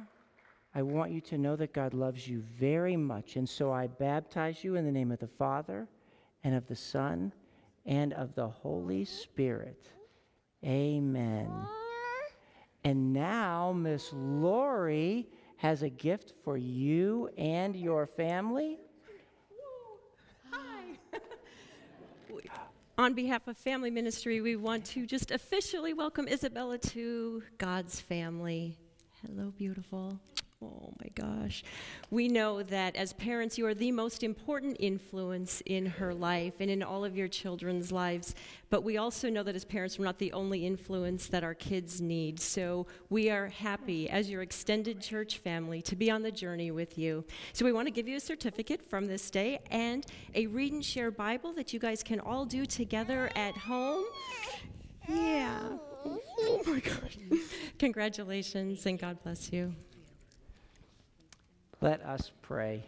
I 0.73 0.81
want 0.81 1.11
you 1.11 1.19
to 1.21 1.37
know 1.37 1.57
that 1.57 1.73
God 1.73 1.93
loves 1.93 2.29
you 2.29 2.43
very 2.57 2.95
much. 2.95 3.35
And 3.35 3.47
so 3.47 3.73
I 3.73 3.87
baptize 3.87 4.63
you 4.63 4.77
in 4.77 4.85
the 4.85 4.91
name 4.91 5.11
of 5.11 5.19
the 5.19 5.27
Father, 5.27 5.85
and 6.45 6.55
of 6.55 6.65
the 6.67 6.75
Son, 6.75 7.33
and 7.85 8.13
of 8.13 8.35
the 8.35 8.47
Holy 8.47 9.03
Spirit. 9.03 9.89
Amen. 10.63 11.51
And 12.85 13.11
now, 13.11 13.73
Miss 13.73 14.11
Lori 14.13 15.27
has 15.57 15.81
a 15.81 15.89
gift 15.89 16.33
for 16.43 16.57
you 16.57 17.29
and 17.37 17.75
your 17.75 18.07
family. 18.07 18.77
On 22.97 23.13
behalf 23.13 23.47
of 23.47 23.57
Family 23.57 23.91
Ministry, 23.91 24.41
we 24.41 24.55
want 24.55 24.85
to 24.85 25.05
just 25.05 25.31
officially 25.31 25.93
welcome 25.93 26.27
Isabella 26.27 26.77
to 26.79 27.43
God's 27.57 27.99
family. 27.99 28.77
Hello, 29.25 29.51
beautiful. 29.57 30.19
Oh 30.59 30.91
my 30.99 31.09
gosh. 31.13 31.63
We 32.09 32.27
know 32.27 32.63
that 32.63 32.95
as 32.95 33.13
parents, 33.13 33.59
you 33.59 33.67
are 33.67 33.75
the 33.75 33.91
most 33.91 34.23
important 34.23 34.77
influence 34.79 35.61
in 35.67 35.85
her 35.85 36.15
life 36.15 36.55
and 36.59 36.71
in 36.71 36.81
all 36.81 37.05
of 37.05 37.15
your 37.15 37.27
children's 37.27 37.91
lives. 37.91 38.33
But 38.71 38.83
we 38.83 38.97
also 38.97 39.29
know 39.29 39.43
that 39.43 39.55
as 39.55 39.63
parents, 39.63 39.99
we're 39.99 40.05
not 40.05 40.17
the 40.17 40.33
only 40.33 40.65
influence 40.65 41.27
that 41.27 41.43
our 41.43 41.53
kids 41.53 42.01
need. 42.01 42.39
So 42.39 42.87
we 43.11 43.29
are 43.29 43.49
happy 43.49 44.09
as 44.09 44.31
your 44.31 44.41
extended 44.41 44.99
church 44.99 45.37
family 45.37 45.83
to 45.83 45.95
be 45.95 46.09
on 46.09 46.23
the 46.23 46.31
journey 46.31 46.71
with 46.71 46.97
you. 46.97 47.23
So 47.53 47.63
we 47.63 47.71
want 47.71 47.85
to 47.85 47.91
give 47.91 48.07
you 48.07 48.17
a 48.17 48.21
certificate 48.21 48.81
from 48.81 49.05
this 49.05 49.29
day 49.29 49.59
and 49.69 50.07
a 50.33 50.47
read 50.47 50.73
and 50.73 50.83
share 50.83 51.11
Bible 51.11 51.53
that 51.53 51.71
you 51.71 51.79
guys 51.79 52.01
can 52.01 52.19
all 52.19 52.45
do 52.45 52.65
together 52.65 53.29
at 53.35 53.55
home. 53.55 54.05
Yeah. 55.07 55.59
Oh 56.03 56.63
my 56.65 56.79
gosh. 56.79 57.17
Congratulations 57.77 58.83
and 58.87 58.97
God 58.97 59.21
bless 59.21 59.53
you. 59.53 59.75
Let 61.79 62.01
us 62.01 62.31
pray. 62.41 62.83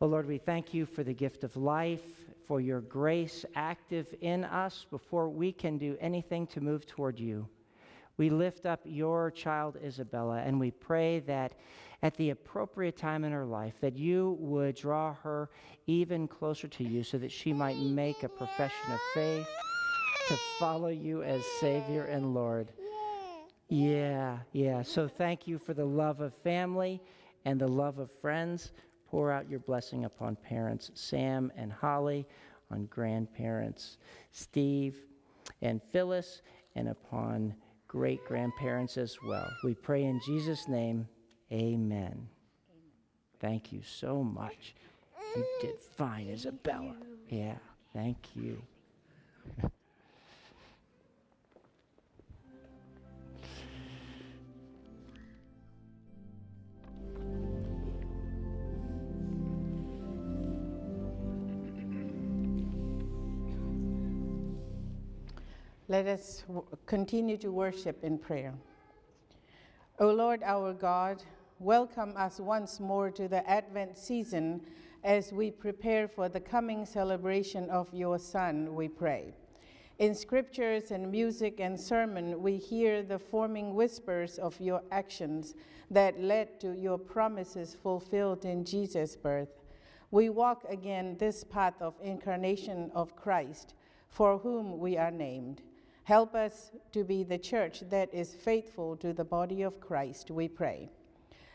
Oh 0.00 0.06
Lord, 0.06 0.26
we 0.28 0.38
thank 0.38 0.72
you 0.72 0.86
for 0.86 1.02
the 1.02 1.12
gift 1.12 1.42
of 1.42 1.56
life, 1.56 2.04
for 2.46 2.60
your 2.60 2.80
grace 2.80 3.44
active 3.56 4.06
in 4.20 4.44
us 4.44 4.86
before 4.90 5.28
we 5.28 5.50
can 5.50 5.76
do 5.76 5.96
anything 6.00 6.46
to 6.48 6.60
move 6.60 6.86
toward 6.86 7.18
you. 7.18 7.48
We 8.16 8.30
lift 8.30 8.64
up 8.64 8.80
your 8.84 9.32
child 9.32 9.76
Isabella 9.82 10.42
and 10.44 10.60
we 10.60 10.70
pray 10.70 11.18
that 11.20 11.54
at 12.02 12.16
the 12.16 12.30
appropriate 12.30 12.96
time 12.96 13.24
in 13.24 13.32
her 13.32 13.44
life 13.44 13.74
that 13.80 13.96
you 13.96 14.36
would 14.38 14.76
draw 14.76 15.14
her 15.14 15.50
even 15.88 16.28
closer 16.28 16.68
to 16.68 16.84
you 16.84 17.02
so 17.02 17.18
that 17.18 17.32
she 17.32 17.52
might 17.52 17.78
make 17.78 18.22
a 18.22 18.28
profession 18.28 18.92
of 18.92 19.00
faith 19.14 19.48
to 20.28 20.36
follow 20.60 20.88
you 20.88 21.24
as 21.24 21.44
Savior 21.58 22.04
and 22.04 22.34
Lord. 22.34 22.68
Yeah, 23.68 24.38
yeah. 24.52 24.82
So 24.82 25.08
thank 25.08 25.48
you 25.48 25.58
for 25.58 25.74
the 25.74 25.84
love 25.84 26.20
of 26.20 26.34
family 26.44 27.00
and 27.44 27.60
the 27.60 27.68
love 27.68 27.98
of 27.98 28.10
friends. 28.10 28.72
Pour 29.10 29.30
out 29.30 29.48
your 29.50 29.60
blessing 29.60 30.04
upon 30.06 30.36
parents 30.36 30.90
Sam 30.94 31.52
and 31.56 31.70
Holly, 31.70 32.26
on 32.70 32.86
grandparents 32.86 33.98
Steve 34.30 34.96
and 35.60 35.82
Phyllis, 35.92 36.42
and 36.74 36.88
upon 36.88 37.54
great 37.88 38.24
grandparents 38.24 38.96
as 38.96 39.18
well. 39.26 39.50
We 39.64 39.74
pray 39.74 40.04
in 40.04 40.20
Jesus' 40.24 40.66
name, 40.66 41.06
amen. 41.52 42.26
Thank 43.38 43.72
you 43.72 43.82
so 43.82 44.22
much. 44.22 44.74
You 45.36 45.44
did 45.60 45.78
fine, 45.96 46.28
Isabella. 46.28 46.94
Yeah, 47.28 47.56
thank 47.92 48.34
you. 48.34 48.62
Let 65.92 66.06
us 66.06 66.44
continue 66.86 67.36
to 67.36 67.52
worship 67.52 68.02
in 68.02 68.16
prayer. 68.16 68.54
O 69.98 70.10
Lord 70.10 70.42
our 70.42 70.72
God, 70.72 71.22
welcome 71.58 72.14
us 72.16 72.40
once 72.40 72.80
more 72.80 73.10
to 73.10 73.28
the 73.28 73.46
Advent 73.46 73.98
season 73.98 74.62
as 75.04 75.34
we 75.34 75.50
prepare 75.50 76.08
for 76.08 76.30
the 76.30 76.40
coming 76.40 76.86
celebration 76.86 77.68
of 77.68 77.92
your 77.92 78.18
Son, 78.18 78.74
we 78.74 78.88
pray. 78.88 79.34
In 79.98 80.14
scriptures 80.14 80.92
and 80.92 81.12
music 81.12 81.60
and 81.60 81.78
sermon, 81.78 82.40
we 82.40 82.56
hear 82.56 83.02
the 83.02 83.18
forming 83.18 83.74
whispers 83.74 84.38
of 84.38 84.58
your 84.58 84.80
actions 84.90 85.56
that 85.90 86.18
led 86.18 86.58
to 86.60 86.72
your 86.72 86.96
promises 86.96 87.76
fulfilled 87.82 88.46
in 88.46 88.64
Jesus' 88.64 89.14
birth. 89.14 89.60
We 90.10 90.30
walk 90.30 90.64
again 90.70 91.18
this 91.18 91.44
path 91.44 91.74
of 91.82 91.92
incarnation 92.02 92.90
of 92.94 93.14
Christ, 93.14 93.74
for 94.08 94.38
whom 94.38 94.78
we 94.78 94.96
are 94.96 95.10
named. 95.10 95.60
Help 96.04 96.34
us 96.34 96.72
to 96.92 97.04
be 97.04 97.22
the 97.22 97.38
church 97.38 97.84
that 97.90 98.12
is 98.12 98.34
faithful 98.34 98.96
to 98.96 99.12
the 99.12 99.24
body 99.24 99.62
of 99.62 99.80
Christ, 99.80 100.30
we 100.30 100.48
pray. 100.48 100.90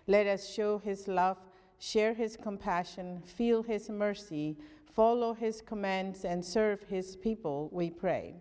Let 0.08 0.26
us 0.28 0.50
show 0.50 0.78
his 0.78 1.08
love 1.08 1.38
share 1.80 2.14
his 2.14 2.36
compassion, 2.38 3.22
feel 3.24 3.64
his 3.64 3.90
mercy, 3.90 4.58
follow 4.94 5.34
his 5.34 5.62
commands, 5.62 6.26
and 6.26 6.44
serve 6.44 6.82
his 6.84 7.16
people, 7.16 7.70
we 7.72 7.90
pray. 7.90 8.36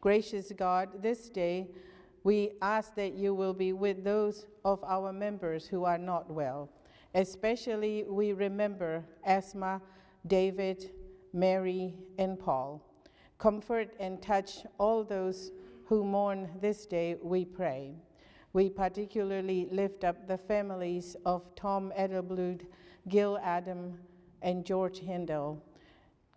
Gracious 0.00 0.52
God, 0.56 1.02
this 1.02 1.28
day 1.28 1.68
we 2.24 2.52
ask 2.62 2.94
that 2.94 3.14
you 3.14 3.34
will 3.34 3.52
be 3.52 3.72
with 3.72 4.02
those 4.02 4.46
of 4.64 4.82
our 4.84 5.12
members 5.12 5.66
who 5.66 5.84
are 5.84 5.98
not 5.98 6.30
well. 6.30 6.70
Especially, 7.14 8.04
we 8.08 8.32
remember 8.32 9.04
Asma, 9.24 9.80
David, 10.26 10.90
Mary, 11.32 11.94
and 12.18 12.38
Paul. 12.38 12.82
Comfort 13.38 13.94
and 13.98 14.22
touch 14.22 14.64
all 14.78 15.04
those 15.04 15.52
who 15.86 16.04
mourn 16.04 16.48
this 16.60 16.86
day, 16.86 17.16
we 17.22 17.44
pray. 17.44 17.94
We 18.52 18.70
particularly 18.70 19.68
lift 19.70 20.04
up 20.04 20.26
the 20.26 20.38
families 20.38 21.16
of 21.26 21.54
Tom 21.56 21.92
Edelblut, 21.98 22.62
Gil 23.08 23.38
Adam, 23.42 23.98
and 24.42 24.64
George 24.64 24.98
Hindle. 24.98 25.62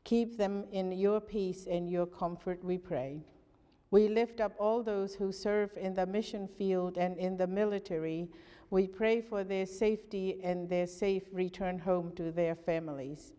Keep 0.03 0.37
them 0.37 0.65
in 0.71 0.91
your 0.91 1.21
peace 1.21 1.67
and 1.69 1.89
your 1.89 2.05
comfort, 2.05 2.63
we 2.63 2.77
pray. 2.77 3.21
We 3.91 4.09
lift 4.09 4.41
up 4.41 4.53
all 4.59 4.83
those 4.83 5.15
who 5.15 5.31
serve 5.31 5.71
in 5.77 5.93
the 5.93 6.05
mission 6.05 6.47
field 6.47 6.97
and 6.97 7.17
in 7.17 7.37
the 7.37 7.47
military. 7.47 8.29
We 8.69 8.87
pray 8.87 9.21
for 9.21 9.43
their 9.43 9.65
safety 9.65 10.39
and 10.43 10.69
their 10.69 10.87
safe 10.87 11.23
return 11.31 11.79
home 11.79 12.11
to 12.15 12.31
their 12.31 12.55
families. 12.55 13.33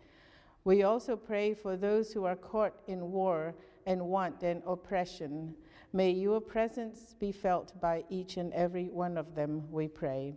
We 0.69 0.83
also 0.83 1.17
pray 1.17 1.55
for 1.55 1.79
those 1.79 2.13
who 2.13 2.27
are 2.27 2.37
caught 2.37 2.75
in 2.89 3.11
war 3.11 3.55
and 3.87 4.03
want 4.03 4.43
and 4.43 4.63
oppression. 4.67 5.55
May 5.95 6.11
your 6.11 6.43
presence 6.43 7.15
be 7.19 7.33
felt 7.33 7.81
by 7.81 8.05
each 8.11 8.37
and 8.37 8.53
every 8.53 8.91
one 8.91 9.17
of 9.17 9.35
them, 9.35 9.63
we 9.73 9.89
pray. 9.89 10.35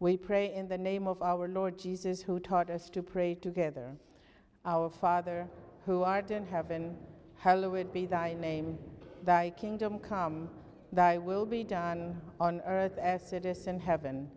We 0.00 0.16
pray 0.16 0.52
in 0.52 0.66
the 0.66 0.78
name 0.78 1.06
of 1.06 1.22
our 1.22 1.46
Lord 1.46 1.78
Jesus, 1.78 2.20
who 2.22 2.40
taught 2.40 2.70
us 2.70 2.90
to 2.90 3.04
pray 3.04 3.36
together. 3.36 3.92
Our 4.64 4.90
Father, 4.90 5.46
who 5.86 6.02
art 6.02 6.32
in 6.32 6.44
heaven, 6.44 6.96
hallowed 7.36 7.92
be 7.92 8.06
thy 8.06 8.34
name. 8.34 8.76
Thy 9.22 9.50
kingdom 9.50 10.00
come, 10.00 10.48
thy 10.92 11.18
will 11.18 11.46
be 11.46 11.62
done 11.62 12.20
on 12.40 12.62
earth 12.66 12.98
as 12.98 13.32
it 13.32 13.46
is 13.46 13.68
in 13.68 13.78
heaven. 13.78 14.28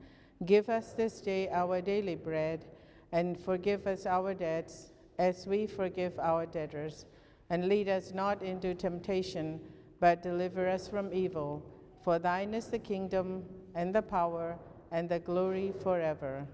Give 0.46 0.70
us 0.70 0.94
this 0.94 1.20
day 1.20 1.50
our 1.50 1.82
daily 1.82 2.16
bread, 2.16 2.66
and 3.12 3.36
forgive 3.40 3.88
us 3.88 4.06
our 4.06 4.36
debts 4.36 4.92
as 5.18 5.48
we 5.48 5.68
forgive 5.68 6.18
our 6.20 6.46
debtors. 6.46 7.06
And 7.50 7.68
lead 7.68 7.90
us 7.90 8.12
not 8.14 8.42
into 8.42 8.74
temptation 8.74 9.60
but 10.00 10.22
deliver 10.22 10.68
us 10.68 10.88
from 10.88 11.14
evil. 11.14 11.64
For 12.04 12.20
thine 12.20 12.54
is 12.54 12.68
the 12.68 12.80
kingdom, 12.80 13.44
and 13.74 13.94
the 13.94 14.02
power, 14.02 14.58
and 14.92 15.10
the 15.10 15.20
glory 15.20 15.74
forever. 15.82 16.46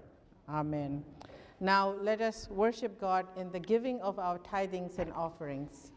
Amen. 0.48 1.04
Now 1.60 1.94
let 2.00 2.20
us 2.20 2.48
worship 2.50 3.00
God 3.00 3.26
in 3.36 3.52
the 3.52 3.60
giving 3.60 4.00
of 4.00 4.18
our 4.18 4.38
tithings 4.38 4.98
and 4.98 5.12
offerings. 5.12 5.91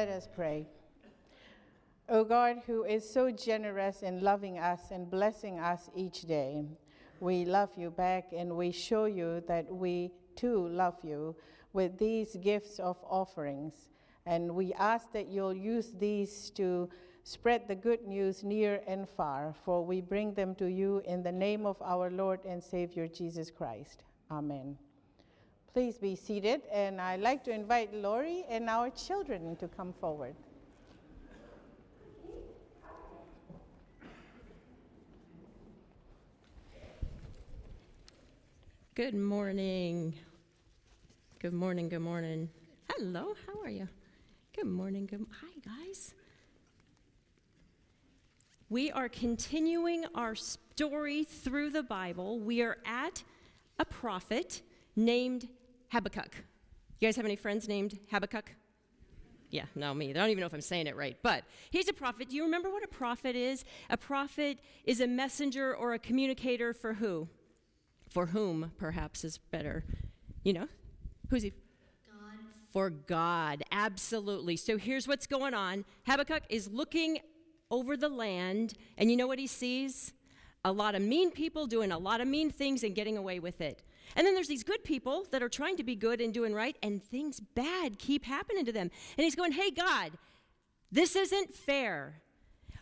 Let 0.00 0.08
us 0.08 0.26
pray. 0.34 0.66
O 2.08 2.24
God, 2.24 2.62
who 2.66 2.84
is 2.84 3.06
so 3.06 3.30
generous 3.30 4.00
in 4.00 4.20
loving 4.20 4.58
us 4.58 4.80
and 4.90 5.10
blessing 5.10 5.60
us 5.60 5.90
each 5.94 6.22
day, 6.22 6.64
we 7.20 7.44
love 7.44 7.68
you 7.76 7.90
back 7.90 8.32
and 8.34 8.56
we 8.56 8.72
show 8.72 9.04
you 9.04 9.42
that 9.46 9.70
we 9.70 10.10
too 10.36 10.68
love 10.68 10.96
you 11.02 11.36
with 11.74 11.98
these 11.98 12.34
gifts 12.36 12.78
of 12.78 12.96
offerings. 13.02 13.90
And 14.24 14.54
we 14.54 14.72
ask 14.72 15.12
that 15.12 15.28
you'll 15.28 15.54
use 15.54 15.92
these 15.98 16.48
to 16.52 16.88
spread 17.22 17.68
the 17.68 17.74
good 17.74 18.06
news 18.06 18.42
near 18.42 18.80
and 18.86 19.06
far, 19.06 19.54
for 19.66 19.84
we 19.84 20.00
bring 20.00 20.32
them 20.32 20.54
to 20.54 20.70
you 20.70 21.02
in 21.04 21.22
the 21.22 21.32
name 21.32 21.66
of 21.66 21.76
our 21.82 22.10
Lord 22.10 22.40
and 22.46 22.64
Savior 22.64 23.06
Jesus 23.06 23.50
Christ. 23.50 24.04
Amen. 24.30 24.78
Please 25.72 25.98
be 25.98 26.16
seated, 26.16 26.62
and 26.72 27.00
I'd 27.00 27.20
like 27.20 27.44
to 27.44 27.52
invite 27.52 27.94
Lori 27.94 28.44
and 28.48 28.68
our 28.68 28.90
children 28.90 29.54
to 29.56 29.68
come 29.68 29.92
forward. 29.92 30.34
Good 38.96 39.14
morning. 39.14 40.14
Good 41.38 41.52
morning. 41.52 41.88
Good 41.88 42.00
morning. 42.00 42.50
Hello. 42.90 43.34
How 43.46 43.60
are 43.62 43.70
you? 43.70 43.88
Good 44.54 44.66
morning. 44.66 45.06
Good. 45.06 45.24
Hi, 45.40 45.84
guys. 45.86 46.14
We 48.68 48.90
are 48.90 49.08
continuing 49.08 50.04
our 50.16 50.34
story 50.34 51.22
through 51.22 51.70
the 51.70 51.84
Bible. 51.84 52.40
We 52.40 52.60
are 52.62 52.78
at 52.84 53.22
a 53.78 53.84
prophet 53.84 54.62
named 54.96 55.48
Habakkuk. 55.90 56.34
You 56.98 57.08
guys 57.08 57.16
have 57.16 57.24
any 57.24 57.36
friends 57.36 57.68
named 57.68 57.98
Habakkuk? 58.10 58.52
Yeah, 59.50 59.64
no, 59.74 59.92
me. 59.92 60.10
I 60.10 60.12
don't 60.12 60.30
even 60.30 60.40
know 60.40 60.46
if 60.46 60.54
I'm 60.54 60.60
saying 60.60 60.86
it 60.86 60.96
right. 60.96 61.16
But 61.22 61.44
he's 61.70 61.88
a 61.88 61.92
prophet. 61.92 62.28
Do 62.28 62.36
you 62.36 62.44
remember 62.44 62.70
what 62.70 62.84
a 62.84 62.88
prophet 62.88 63.34
is? 63.34 63.64
A 63.88 63.96
prophet 63.96 64.60
is 64.84 65.00
a 65.00 65.06
messenger 65.06 65.74
or 65.74 65.92
a 65.92 65.98
communicator 65.98 66.72
for 66.72 66.94
who? 66.94 67.28
For 68.08 68.26
whom, 68.26 68.72
perhaps, 68.78 69.24
is 69.24 69.38
better. 69.38 69.84
You 70.44 70.52
know? 70.52 70.68
Who's 71.30 71.42
he? 71.42 71.50
God. 71.50 72.38
For 72.72 72.90
God, 72.90 73.64
absolutely. 73.72 74.56
So 74.56 74.76
here's 74.78 75.08
what's 75.08 75.26
going 75.26 75.54
on 75.54 75.84
Habakkuk 76.06 76.44
is 76.48 76.68
looking 76.68 77.18
over 77.70 77.96
the 77.96 78.08
land, 78.08 78.74
and 78.98 79.10
you 79.10 79.16
know 79.16 79.26
what 79.26 79.38
he 79.38 79.46
sees? 79.46 80.12
A 80.64 80.70
lot 80.70 80.94
of 80.94 81.02
mean 81.02 81.30
people 81.30 81.66
doing 81.66 81.90
a 81.90 81.98
lot 81.98 82.20
of 82.20 82.28
mean 82.28 82.50
things 82.50 82.84
and 82.84 82.94
getting 82.94 83.16
away 83.16 83.38
with 83.38 83.60
it. 83.60 83.82
And 84.16 84.26
then 84.26 84.34
there's 84.34 84.48
these 84.48 84.64
good 84.64 84.84
people 84.84 85.26
that 85.30 85.42
are 85.42 85.48
trying 85.48 85.76
to 85.76 85.84
be 85.84 85.94
good 85.94 86.20
and 86.20 86.34
doing 86.34 86.54
right, 86.54 86.76
and 86.82 87.02
things 87.02 87.40
bad 87.40 87.98
keep 87.98 88.24
happening 88.24 88.64
to 88.64 88.72
them. 88.72 88.90
And 89.16 89.24
he's 89.24 89.36
going, 89.36 89.52
Hey, 89.52 89.70
God, 89.70 90.12
this 90.90 91.16
isn't 91.16 91.54
fair. 91.54 92.20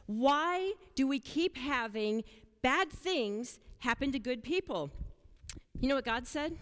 Why 0.07 0.73
do 0.95 1.07
we 1.07 1.21
keep 1.21 1.57
having 1.57 2.25
bad 2.63 2.91
things 2.91 3.59
happen 3.81 4.11
to 4.13 4.19
good 4.19 4.43
people? 4.43 4.91
You 5.81 5.89
know 5.89 5.95
what 5.97 6.05
God 6.05 6.27
said? 6.27 6.57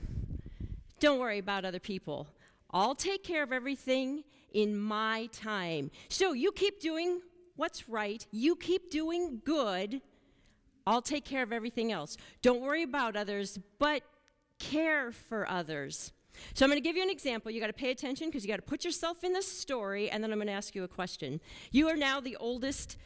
Don't 0.98 1.20
worry 1.20 1.38
about 1.38 1.64
other 1.64 1.78
people. 1.78 2.26
I'll 2.70 2.94
take 2.94 3.22
care 3.22 3.42
of 3.42 3.52
everything 3.52 4.24
in 4.52 4.76
my 4.76 5.28
time. 5.32 5.90
So 6.08 6.32
you 6.32 6.50
keep 6.52 6.80
doing 6.80 7.20
what's 7.54 7.88
right, 7.88 8.26
you 8.32 8.56
keep 8.56 8.90
doing 8.90 9.40
good. 9.44 10.02
I'll 10.86 11.02
take 11.02 11.24
care 11.24 11.42
of 11.42 11.52
everything 11.52 11.90
else. 11.90 12.16
Don't 12.42 12.60
worry 12.60 12.82
about 12.82 13.16
others, 13.16 13.58
but 13.78 14.02
care 14.58 15.12
for 15.12 15.48
others. 15.48 16.12
So 16.54 16.64
I'm 16.64 16.70
going 16.70 16.82
to 16.82 16.86
give 16.86 16.96
you 16.96 17.02
an 17.02 17.10
example. 17.10 17.50
You 17.50 17.60
got 17.60 17.68
to 17.68 17.72
pay 17.72 17.90
attention 17.90 18.28
because 18.28 18.44
you 18.44 18.48
got 18.48 18.56
to 18.56 18.62
put 18.62 18.84
yourself 18.84 19.24
in 19.24 19.32
the 19.32 19.42
story, 19.42 20.10
and 20.10 20.22
then 20.22 20.32
I'm 20.32 20.38
going 20.38 20.48
to 20.48 20.52
ask 20.52 20.74
you 20.74 20.84
a 20.84 20.88
question. 20.88 21.40
You 21.70 21.88
are 21.88 21.96
now 21.96 22.20
the 22.20 22.36
oldest 22.36 22.96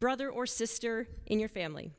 brother 0.00 0.30
or 0.30 0.46
sister 0.46 1.08
in 1.26 1.40
your 1.40 1.48
family. 1.48 1.92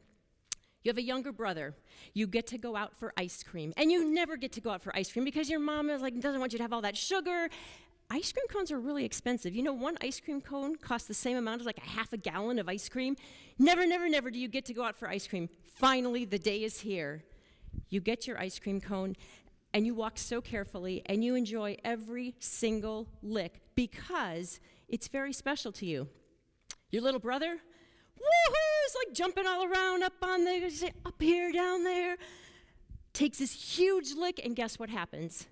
You 0.83 0.89
have 0.89 0.97
a 0.97 1.03
younger 1.03 1.33
brother. 1.33 1.75
You 2.13 2.25
get 2.25 2.47
to 2.47 2.57
go 2.57 2.75
out 2.75 2.95
for 2.95 3.11
ice 3.17 3.43
cream. 3.43 3.73
And 3.75 3.91
you 3.91 4.09
never 4.13 4.37
get 4.37 4.53
to 4.53 4.61
go 4.61 4.69
out 4.69 4.81
for 4.81 4.95
ice 4.95 5.11
cream 5.11 5.25
because 5.25 5.49
your 5.49 5.59
mom 5.59 5.89
is 5.89 6.01
like 6.01 6.19
doesn't 6.19 6.39
want 6.39 6.53
you 6.53 6.57
to 6.57 6.63
have 6.63 6.71
all 6.71 6.81
that 6.81 6.95
sugar. 6.95 7.49
Ice 8.11 8.31
cream 8.31 8.47
cones 8.47 8.71
are 8.71 8.79
really 8.79 9.05
expensive. 9.05 9.53
You 9.53 9.61
know, 9.61 9.73
one 9.73 9.97
ice 10.01 10.19
cream 10.19 10.41
cone 10.41 10.77
costs 10.77 11.07
the 11.07 11.13
same 11.13 11.37
amount 11.37 11.61
as 11.61 11.67
like 11.67 11.77
a 11.77 11.89
half 11.89 12.11
a 12.13 12.17
gallon 12.17 12.57
of 12.57 12.69
ice 12.69 12.87
cream. 12.87 13.17
Never, 13.59 13.85
never, 13.85 14.09
never 14.09 14.31
do 14.31 14.39
you 14.39 14.47
get 14.47 14.65
to 14.65 14.73
go 14.73 14.83
out 14.83 14.95
for 14.95 15.07
ice 15.07 15.27
cream. 15.27 15.49
Finally, 15.75 16.25
the 16.25 16.39
day 16.39 16.63
is 16.63 16.79
here. 16.79 17.23
You 17.89 18.01
get 18.01 18.27
your 18.27 18.39
ice 18.39 18.59
cream 18.59 18.79
cone 18.81 19.15
and 19.73 19.85
you 19.85 19.93
walk 19.93 20.17
so 20.17 20.41
carefully 20.41 21.01
and 21.05 21.23
you 21.23 21.35
enjoy 21.35 21.77
every 21.83 22.35
single 22.39 23.07
lick 23.21 23.61
because 23.75 24.59
it's 24.87 25.07
very 25.07 25.33
special 25.33 25.71
to 25.73 25.85
you. 25.85 26.07
Your 26.91 27.03
little 27.03 27.19
brother, 27.19 27.55
woohoo, 27.55 28.85
is 28.87 28.95
like 29.05 29.15
jumping 29.15 29.45
all 29.45 29.65
around 29.65 30.03
up 30.03 30.13
on 30.21 30.43
the, 30.43 30.91
up 31.05 31.21
here, 31.21 31.51
down 31.51 31.83
there, 31.83 32.17
takes 33.13 33.37
this 33.37 33.53
huge 33.53 34.13
lick, 34.13 34.39
and 34.43 34.55
guess 34.55 34.79
what 34.79 34.89
happens? 34.89 35.47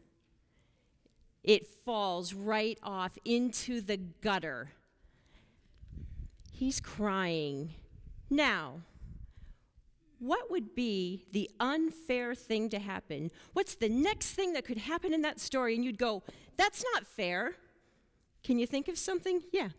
It 1.44 1.66
falls 1.86 2.34
right 2.34 2.78
off 2.82 3.18
into 3.24 3.82
the 3.82 3.98
gutter. 3.98 4.72
He's 6.52 6.80
crying. 6.80 7.76
Now, 8.30 8.82
what 10.20 10.50
would 10.50 10.76
be 10.76 11.26
the 11.32 11.50
unfair 11.60 12.34
thing 12.34 12.70
to 12.70 12.80
happen? 12.80 13.32
What's 13.54 13.76
the 13.76 13.90
next 13.90 14.32
thing 14.32 14.54
that 14.54 14.66
could 14.66 14.78
happen 14.78 15.14
in 15.14 15.22
that 15.22 15.40
story? 15.40 15.76
And 15.76 15.86
you'd 15.86 15.98
go, 15.98 16.24
that's 16.58 16.84
not 16.94 17.06
fair. 17.06 17.56
Can 18.44 18.58
you 18.60 18.66
think 18.66 18.88
of 18.88 18.98
something? 18.98 19.42
Yeah. 19.52 19.70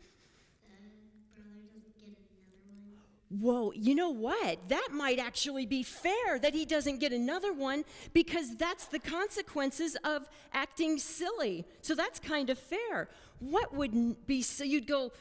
Whoa, 3.31 3.73
you 3.75 3.95
know 3.95 4.09
what? 4.09 4.69
That 4.69 4.89
might 4.91 5.19
actually 5.19 5.67
be 5.67 5.83
fair 5.83 6.39
that 6.41 6.55
he 6.55 6.65
doesn't 6.65 6.99
get 6.99 7.13
another 7.13 7.53
one 7.53 7.85
because 8.15 8.57
that's 8.57 8.87
the 8.87 8.99
consequences 8.99 9.97
of 10.03 10.27
acting 10.55 10.99
silly. 10.99 11.67
So 11.83 11.95
that's 11.95 12.19
kind 12.19 12.49
of 12.49 12.59
fair. 12.59 13.11
What 13.41 13.75
would 13.75 14.27
be 14.27 14.41
so 14.41 14.65
you'd 14.65 14.87
go, 14.87 15.13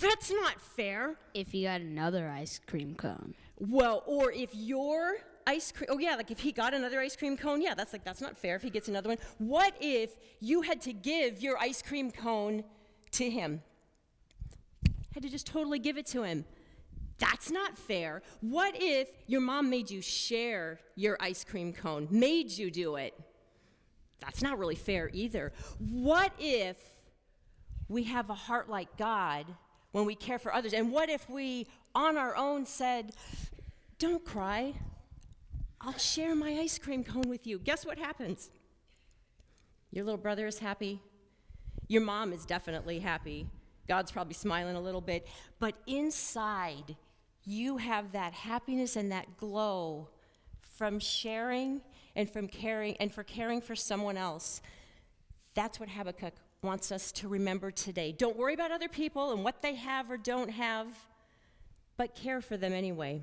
that's 0.00 0.30
not 0.30 0.60
fair. 0.60 1.16
If 1.34 1.54
you 1.54 1.68
got 1.68 1.80
another 1.80 2.28
ice 2.28 2.60
cream 2.66 2.96
cone. 2.96 3.34
Well, 3.58 4.02
or 4.06 4.32
if 4.32 4.54
your 4.54 5.16
ice 5.46 5.72
cream, 5.72 5.88
oh 5.90 5.98
yeah, 5.98 6.16
like 6.16 6.30
if 6.30 6.40
he 6.40 6.52
got 6.52 6.74
another 6.74 7.00
ice 7.00 7.16
cream 7.16 7.36
cone, 7.36 7.62
yeah, 7.62 7.74
that's 7.74 7.92
like, 7.92 8.04
that's 8.04 8.20
not 8.20 8.36
fair 8.36 8.56
if 8.56 8.62
he 8.62 8.70
gets 8.70 8.88
another 8.88 9.08
one. 9.08 9.18
What 9.38 9.74
if 9.80 10.10
you 10.40 10.62
had 10.62 10.80
to 10.82 10.92
give 10.92 11.40
your 11.40 11.58
ice 11.58 11.82
cream 11.82 12.10
cone 12.10 12.64
to 13.12 13.30
him? 13.30 13.62
Had 15.14 15.22
to 15.22 15.30
just 15.30 15.46
totally 15.46 15.78
give 15.78 15.96
it 15.96 16.06
to 16.06 16.22
him. 16.22 16.44
That's 17.18 17.50
not 17.50 17.78
fair. 17.78 18.22
What 18.42 18.74
if 18.76 19.08
your 19.26 19.40
mom 19.40 19.70
made 19.70 19.90
you 19.90 20.02
share 20.02 20.78
your 20.94 21.16
ice 21.18 21.44
cream 21.44 21.72
cone, 21.72 22.08
made 22.10 22.50
you 22.50 22.70
do 22.70 22.96
it? 22.96 23.14
That's 24.20 24.42
not 24.42 24.58
really 24.58 24.74
fair 24.74 25.10
either. 25.14 25.52
What 25.78 26.32
if 26.38 26.76
we 27.88 28.04
have 28.04 28.28
a 28.28 28.34
heart 28.34 28.68
like 28.68 28.96
God 28.98 29.46
when 29.96 30.04
we 30.04 30.14
care 30.14 30.38
for 30.38 30.52
others? 30.52 30.74
And 30.74 30.92
what 30.92 31.08
if 31.08 31.30
we, 31.30 31.66
on 31.94 32.18
our 32.18 32.36
own, 32.36 32.66
said, 32.66 33.12
Don't 33.98 34.22
cry, 34.22 34.74
I'll 35.80 35.96
share 35.96 36.34
my 36.34 36.50
ice 36.50 36.76
cream 36.78 37.02
cone 37.02 37.30
with 37.30 37.46
you? 37.46 37.58
Guess 37.58 37.86
what 37.86 37.98
happens? 37.98 38.50
Your 39.90 40.04
little 40.04 40.18
brother 40.18 40.46
is 40.46 40.58
happy. 40.58 41.00
Your 41.88 42.02
mom 42.02 42.34
is 42.34 42.44
definitely 42.44 42.98
happy. 42.98 43.46
God's 43.88 44.12
probably 44.12 44.34
smiling 44.34 44.76
a 44.76 44.80
little 44.82 45.00
bit. 45.00 45.26
But 45.58 45.76
inside, 45.86 46.94
you 47.46 47.78
have 47.78 48.12
that 48.12 48.34
happiness 48.34 48.96
and 48.96 49.10
that 49.12 49.38
glow 49.38 50.10
from 50.76 50.98
sharing 50.98 51.80
and 52.14 52.28
from 52.28 52.48
caring 52.48 52.98
and 52.98 53.10
for 53.10 53.22
caring 53.22 53.62
for 53.62 53.74
someone 53.74 54.18
else. 54.18 54.60
That's 55.54 55.80
what 55.80 55.88
Habakkuk 55.88 56.34
wants 56.66 56.92
us 56.92 57.10
to 57.12 57.28
remember 57.28 57.70
today. 57.70 58.12
Don't 58.12 58.36
worry 58.36 58.52
about 58.52 58.72
other 58.72 58.88
people 58.88 59.32
and 59.32 59.42
what 59.42 59.62
they 59.62 59.74
have 59.76 60.10
or 60.10 60.18
don't 60.18 60.50
have, 60.50 60.88
but 61.96 62.14
care 62.14 62.42
for 62.42 62.56
them 62.56 62.72
anyway. 62.72 63.22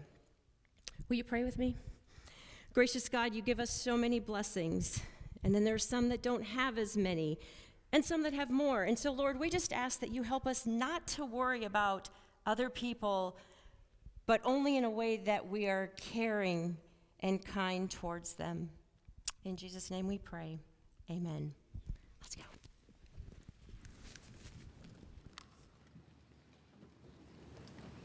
Will 1.10 1.18
you 1.18 1.24
pray 1.24 1.44
with 1.44 1.60
me? 1.60 1.76
Gracious 2.74 3.08
God, 3.08 3.36
you 3.36 3.44
give 3.44 3.60
us 3.60 3.70
so 3.70 3.96
many 3.96 4.20
blessings, 4.20 5.02
and 5.44 5.54
then 5.54 5.64
there's 5.64 5.86
some 5.86 6.10
that 6.10 6.24
don't 6.24 6.44
have 6.44 6.80
as 6.80 6.98
many, 6.98 7.38
and 7.92 8.04
some 8.04 8.24
that 8.24 8.34
have 8.34 8.50
more. 8.50 8.84
And 8.84 8.98
so, 8.98 9.12
Lord, 9.12 9.40
we 9.40 9.52
just 9.52 9.72
ask 9.72 10.00
that 10.00 10.10
you 10.10 10.24
help 10.24 10.48
us 10.48 10.66
not 10.66 11.06
to 11.10 11.26
worry 11.26 11.66
about 11.66 12.10
other 12.48 12.70
people 12.70 13.38
but 14.26 14.42
only 14.44 14.78
in 14.78 14.84
a 14.84 14.90
way 14.90 15.18
that 15.18 15.48
we 15.48 15.68
are 15.68 15.92
caring 15.98 16.78
and 17.20 17.44
kind 17.44 17.90
towards 17.90 18.34
them. 18.34 18.70
In 19.44 19.56
Jesus' 19.56 19.92
name 19.92 20.08
we 20.08 20.18
pray. 20.18 20.60
Amen. 21.10 21.54
Let's 22.22 22.36
go. 22.36 22.53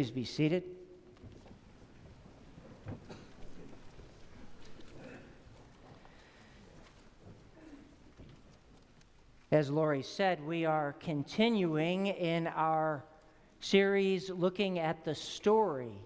Please 0.00 0.10
be 0.10 0.24
seated. 0.24 0.62
As 9.52 9.68
Lori 9.68 10.02
said, 10.02 10.42
we 10.42 10.64
are 10.64 10.94
continuing 11.00 12.06
in 12.06 12.46
our 12.46 13.04
series 13.60 14.30
looking 14.30 14.78
at 14.78 15.04
the 15.04 15.14
story 15.14 16.00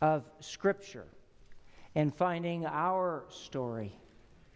of 0.00 0.24
Scripture 0.40 1.06
and 1.94 2.12
finding 2.12 2.66
our 2.66 3.26
story 3.28 3.96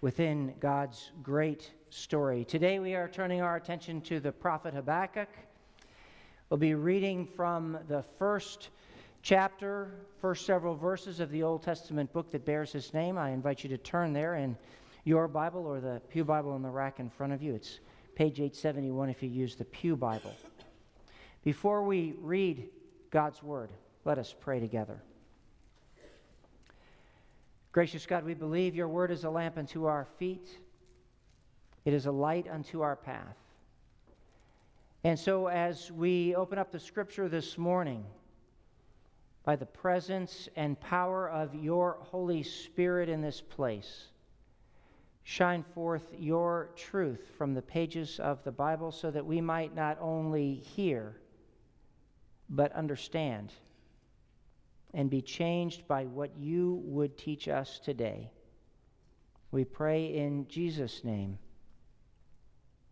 within 0.00 0.52
God's 0.58 1.12
great 1.22 1.70
story. 1.90 2.44
Today 2.44 2.80
we 2.80 2.96
are 2.96 3.08
turning 3.08 3.40
our 3.40 3.54
attention 3.54 4.00
to 4.00 4.18
the 4.18 4.32
prophet 4.32 4.74
Habakkuk. 4.74 5.28
We'll 6.50 6.56
be 6.56 6.74
reading 6.74 7.26
from 7.26 7.78
the 7.88 8.02
first 8.18 8.70
chapter, 9.20 9.90
first 10.18 10.46
several 10.46 10.74
verses 10.74 11.20
of 11.20 11.30
the 11.30 11.42
Old 11.42 11.62
Testament 11.62 12.10
book 12.14 12.30
that 12.30 12.46
bears 12.46 12.72
his 12.72 12.94
name. 12.94 13.18
I 13.18 13.32
invite 13.32 13.62
you 13.62 13.68
to 13.68 13.76
turn 13.76 14.14
there 14.14 14.36
in 14.36 14.56
your 15.04 15.28
Bible 15.28 15.66
or 15.66 15.78
the 15.78 16.00
Pew 16.08 16.24
Bible 16.24 16.56
in 16.56 16.62
the 16.62 16.70
rack 16.70 17.00
in 17.00 17.10
front 17.10 17.34
of 17.34 17.42
you. 17.42 17.54
It's 17.54 17.80
page 18.14 18.40
871 18.40 19.10
if 19.10 19.22
you 19.22 19.28
use 19.28 19.56
the 19.56 19.66
Pew 19.66 19.94
Bible. 19.94 20.32
Before 21.44 21.82
we 21.82 22.14
read 22.18 22.70
God's 23.10 23.42
Word, 23.42 23.68
let 24.06 24.16
us 24.16 24.34
pray 24.40 24.58
together. 24.58 25.02
Gracious 27.72 28.06
God, 28.06 28.24
we 28.24 28.32
believe 28.32 28.74
your 28.74 28.88
Word 28.88 29.10
is 29.10 29.24
a 29.24 29.30
lamp 29.30 29.58
unto 29.58 29.84
our 29.84 30.06
feet, 30.18 30.48
it 31.84 31.92
is 31.92 32.06
a 32.06 32.10
light 32.10 32.46
unto 32.50 32.80
our 32.80 32.96
path. 32.96 33.36
And 35.04 35.18
so, 35.18 35.46
as 35.46 35.92
we 35.92 36.34
open 36.34 36.58
up 36.58 36.72
the 36.72 36.80
Scripture 36.80 37.28
this 37.28 37.56
morning, 37.56 38.04
by 39.44 39.54
the 39.56 39.66
presence 39.66 40.48
and 40.56 40.78
power 40.80 41.30
of 41.30 41.54
your 41.54 41.98
Holy 42.00 42.42
Spirit 42.42 43.08
in 43.08 43.22
this 43.22 43.40
place, 43.40 44.08
shine 45.22 45.62
forth 45.74 46.02
your 46.18 46.70
truth 46.76 47.20
from 47.38 47.54
the 47.54 47.62
pages 47.62 48.18
of 48.18 48.42
the 48.44 48.50
Bible 48.50 48.90
so 48.90 49.10
that 49.10 49.24
we 49.24 49.40
might 49.40 49.74
not 49.74 49.98
only 50.00 50.54
hear, 50.54 51.16
but 52.50 52.72
understand 52.72 53.52
and 54.94 55.10
be 55.10 55.22
changed 55.22 55.86
by 55.86 56.04
what 56.04 56.36
you 56.38 56.82
would 56.84 57.16
teach 57.16 57.46
us 57.46 57.78
today. 57.78 58.30
We 59.50 59.64
pray 59.64 60.14
in 60.14 60.48
Jesus' 60.48 61.04
name. 61.04 61.38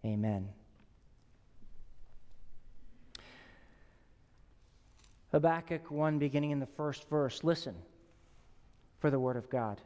Amen. 0.05 0.56
Habakkuk 5.37 5.91
1, 5.91 6.19
beginning 6.19 6.53
in 6.53 6.61
the 6.61 6.67
first 6.79 7.11
verse. 7.11 7.45
Listen 7.45 7.75
for 9.01 9.11
the 9.11 9.21
word 9.21 9.37
of 9.37 9.51
God 9.51 9.83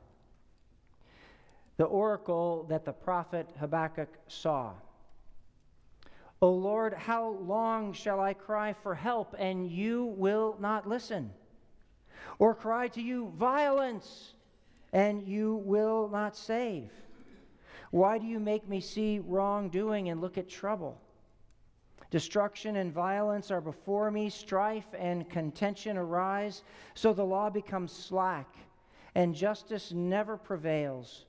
the 1.76 1.86
oracle 1.86 2.66
that 2.68 2.84
the 2.84 2.92
prophet 2.92 3.48
Habakkuk 3.59 4.11
saw. 4.28 4.74
O 6.40 6.53
Lord, 6.53 6.94
how 6.94 7.30
long 7.30 7.94
shall 7.94 8.20
I 8.20 8.32
cry 8.32 8.74
for 8.74 8.94
help 8.94 9.34
and 9.38 9.68
you 9.68 10.05
will 10.16 10.57
not 10.61 10.86
listen? 10.86 11.32
Or 12.38 12.55
cry 12.55 12.86
to 12.88 13.01
you 13.01 13.32
violence 13.36 14.34
and 14.92 15.26
you 15.26 15.57
will 15.64 16.09
not 16.09 16.36
save? 16.36 16.92
Why 17.90 18.18
do 18.18 18.26
you 18.26 18.38
make 18.38 18.68
me 18.68 18.80
see 18.80 19.18
wrongdoing 19.18 20.11
and 20.11 20.20
look 20.20 20.38
at 20.38 20.48
trouble? 20.48 21.01
Destruction 22.11 22.77
and 22.77 22.93
violence 22.93 23.51
are 23.51 23.61
before 23.61 24.11
me, 24.11 24.29
strife 24.29 24.89
and 24.99 25.31
contention 25.31 25.97
arise, 25.97 26.63
so 26.95 27.13
the 27.13 27.25
law 27.25 27.49
becomes 27.49 27.93
slack 27.93 28.49
and 29.15 29.35
justice 29.35 29.93
never 29.93 30.37
prevails. 30.37 31.27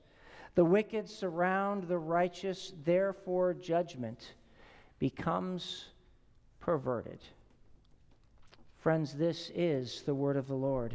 The 0.54 0.64
wicked 0.64 1.08
surround 1.08 1.84
the 1.84 1.98
righteous, 1.98 2.72
therefore, 2.84 3.54
judgment 3.54 4.34
becomes 4.98 5.86
perverted. 6.60 7.20
Friends, 8.78 9.14
this 9.14 9.50
is 9.54 10.02
the 10.02 10.14
word 10.14 10.36
of 10.36 10.48
the 10.48 10.54
Lord. 10.54 10.94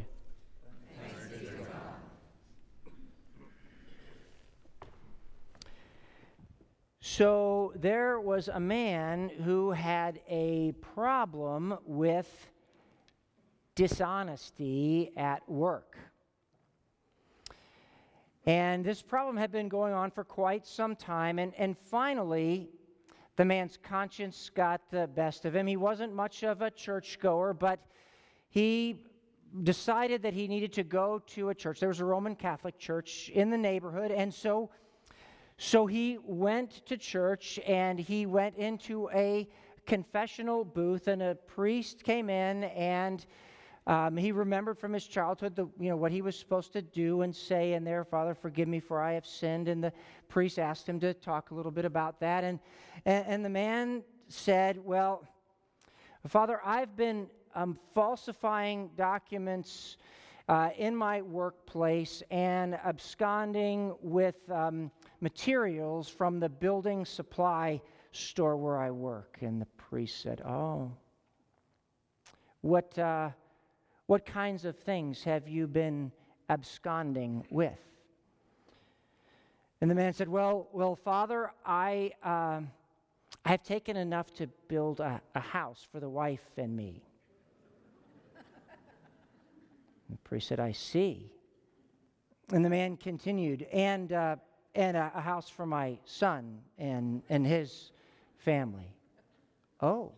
So 7.10 7.72
there 7.78 8.20
was 8.20 8.50
a 8.50 8.60
man 8.60 9.32
who 9.46 9.72
had 9.72 10.20
a 10.28 10.74
problem 10.94 11.78
with 11.86 12.50
dishonesty 13.76 15.14
at 15.16 15.48
work. 15.50 15.98
And 18.46 18.84
this 18.84 19.02
problem 19.02 19.38
had 19.38 19.54
been 19.54 19.70
going 19.70 19.94
on 19.94 20.12
for 20.12 20.26
quite 20.26 20.68
some 20.68 20.98
time. 20.98 21.40
And, 21.40 21.54
and 21.58 21.78
finally, 21.78 22.68
the 23.38 23.46
man's 23.46 23.80
conscience 23.82 24.52
got 24.54 24.82
the 24.92 25.08
best 25.08 25.46
of 25.46 25.56
him. 25.56 25.66
He 25.66 25.78
wasn't 25.78 26.14
much 26.14 26.44
of 26.44 26.62
a 26.62 26.70
churchgoer, 26.70 27.54
but 27.54 27.80
he 28.50 29.00
decided 29.64 30.22
that 30.24 30.34
he 30.34 30.46
needed 30.50 30.74
to 30.74 30.84
go 30.84 31.24
to 31.28 31.50
a 31.50 31.56
church. 31.56 31.80
There 31.80 31.90
was 31.90 32.02
a 32.02 32.06
Roman 32.06 32.36
Catholic 32.36 32.78
church 32.78 33.30
in 33.30 33.50
the 33.50 33.58
neighborhood. 33.58 34.12
And 34.12 34.32
so, 34.32 34.72
so 35.58 35.86
he 35.88 36.18
went 36.24 36.86
to 36.86 36.98
church 36.98 37.60
and 37.66 38.00
he 38.00 38.26
went 38.26 38.56
into 38.58 39.10
a 39.10 39.48
confessional 39.86 40.64
booth, 40.64 41.08
and 41.08 41.22
a 41.22 41.36
priest 41.36 42.04
came 42.04 42.30
in 42.30 42.66
and 42.66 43.26
um, 43.88 44.18
he 44.18 44.34
remembered 44.34 44.78
from 44.78 44.92
his 44.92 45.08
childhood 45.08 45.56
the, 45.56 45.66
you 45.80 45.90
know, 45.90 45.96
what 45.96 46.12
he 46.12 46.22
was 46.22 46.38
supposed 46.38 46.74
to 46.74 46.82
do 46.82 47.22
and 47.22 47.34
say 47.34 47.72
in 47.72 47.86
there, 47.86 48.04
Father, 48.04 48.36
forgive 48.36 48.68
me 48.68 48.82
for 48.82 49.02
I 49.02 49.14
have 49.14 49.26
sinned. 49.26 49.70
And 49.70 49.82
the 49.82 49.94
priest 50.28 50.60
asked 50.60 50.90
him 50.90 51.00
to 51.00 51.14
talk 51.14 51.52
a 51.52 51.56
little 51.56 51.72
bit 51.72 51.86
about 51.86 52.20
that. 52.20 52.44
And, 52.44 52.60
and, 53.06 53.26
and 53.26 53.46
the 53.46 53.50
man 53.50 54.04
said, 54.28 54.78
Well, 54.84 55.26
Father, 56.28 56.60
I've 56.66 56.98
been 56.98 57.28
um, 57.56 57.80
falsifying 57.96 58.90
documents 58.98 59.96
uh, 60.50 60.70
in 60.78 60.94
my 60.94 61.22
workplace 61.22 62.22
and 62.30 62.76
absconding 62.76 63.96
with 64.02 64.36
um, 64.52 64.92
materials 65.20 66.08
from 66.08 66.40
the 66.40 66.50
building 66.50 67.06
supply 67.06 67.82
store 68.12 68.58
where 68.58 68.78
I 68.78 68.92
work. 68.92 69.38
And 69.42 69.62
the 69.62 69.68
priest 69.78 70.22
said, 70.22 70.42
Oh, 70.42 70.92
what. 72.62 72.98
Uh, 72.98 73.30
what 74.08 74.26
kinds 74.26 74.64
of 74.64 74.78
things 74.78 75.24
have 75.26 75.50
you 75.50 75.68
been 75.68 76.14
absconding 76.50 77.46
with? 77.50 77.78
And 79.82 79.92
the 79.92 79.96
man 79.96 80.14
said, 80.14 80.30
Well, 80.30 80.70
well, 80.72 80.96
Father, 80.96 81.52
I, 81.66 82.12
uh, 82.24 82.62
I 83.46 83.50
have 83.50 83.64
taken 83.64 83.98
enough 83.98 84.34
to 84.36 84.48
build 84.70 85.02
a, 85.02 85.22
a 85.36 85.42
house 85.42 85.86
for 85.92 86.00
the 86.00 86.10
wife 86.10 86.40
and 86.56 86.76
me. 86.76 87.04
the 90.10 90.18
priest 90.24 90.48
said, 90.48 90.62
I 90.62 90.72
see. 90.72 91.30
And 92.54 92.64
the 92.64 92.70
man 92.70 92.96
continued, 92.96 93.64
and, 93.74 94.14
uh, 94.14 94.38
and 94.78 94.96
a, 94.96 95.12
a 95.16 95.22
house 95.22 95.50
for 95.50 95.66
my 95.66 95.98
son 96.06 96.60
and, 96.78 97.24
and 97.30 97.46
his 97.46 97.92
family. 98.38 98.96
Oh. 99.82 100.14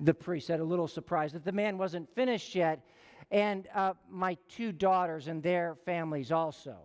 The 0.00 0.14
priest 0.14 0.48
said, 0.48 0.60
a 0.60 0.64
little 0.64 0.88
surprised 0.88 1.34
that 1.34 1.44
the 1.44 1.52
man 1.52 1.78
wasn't 1.78 2.12
finished 2.14 2.54
yet 2.54 2.80
and 3.30 3.68
uh, 3.74 3.94
my 4.10 4.36
two 4.48 4.72
daughters 4.72 5.28
and 5.28 5.42
their 5.42 5.76
families 5.84 6.32
also. 6.32 6.76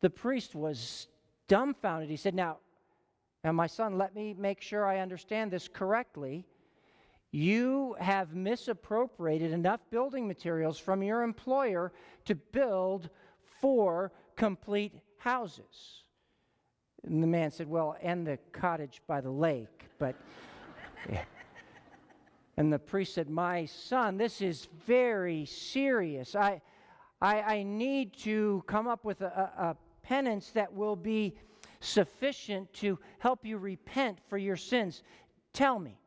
The 0.00 0.10
priest 0.10 0.54
was 0.54 1.08
dumbfounded. 1.48 2.10
He 2.10 2.16
said, 2.16 2.34
Now, 2.34 2.58
now, 3.44 3.52
my 3.52 3.68
son, 3.68 3.96
let 3.96 4.14
me 4.14 4.34
make 4.36 4.60
sure 4.60 4.84
I 4.84 4.98
understand 4.98 5.52
this 5.52 5.68
correctly. 5.68 6.44
You 7.30 7.94
have 8.00 8.34
misappropriated 8.34 9.52
enough 9.52 9.80
building 9.90 10.26
materials 10.26 10.78
from 10.78 11.02
your 11.02 11.22
employer 11.22 11.92
to 12.24 12.34
build 12.34 13.08
four 13.60 14.10
complete 14.34 14.92
houses. 15.18 16.02
And 17.04 17.22
the 17.22 17.26
man 17.26 17.50
said, 17.50 17.68
Well, 17.68 17.96
and 18.02 18.26
the 18.26 18.38
cottage 18.52 19.00
by 19.06 19.20
the 19.20 19.30
lake, 19.30 19.84
but. 19.98 20.14
Yeah. 21.08 21.22
And 22.56 22.72
the 22.72 22.78
priest 22.78 23.14
said, 23.14 23.28
My 23.28 23.66
son, 23.66 24.16
this 24.16 24.40
is 24.40 24.68
very 24.86 25.44
serious. 25.44 26.34
I, 26.34 26.62
I, 27.20 27.40
I 27.40 27.62
need 27.62 28.16
to 28.20 28.64
come 28.66 28.88
up 28.88 29.04
with 29.04 29.20
a, 29.20 29.50
a 29.58 29.76
penance 30.02 30.50
that 30.52 30.72
will 30.72 30.96
be 30.96 31.34
sufficient 31.80 32.72
to 32.74 32.98
help 33.18 33.44
you 33.44 33.58
repent 33.58 34.18
for 34.28 34.38
your 34.38 34.56
sins. 34.56 35.02
Tell 35.52 35.78
me, 35.78 35.98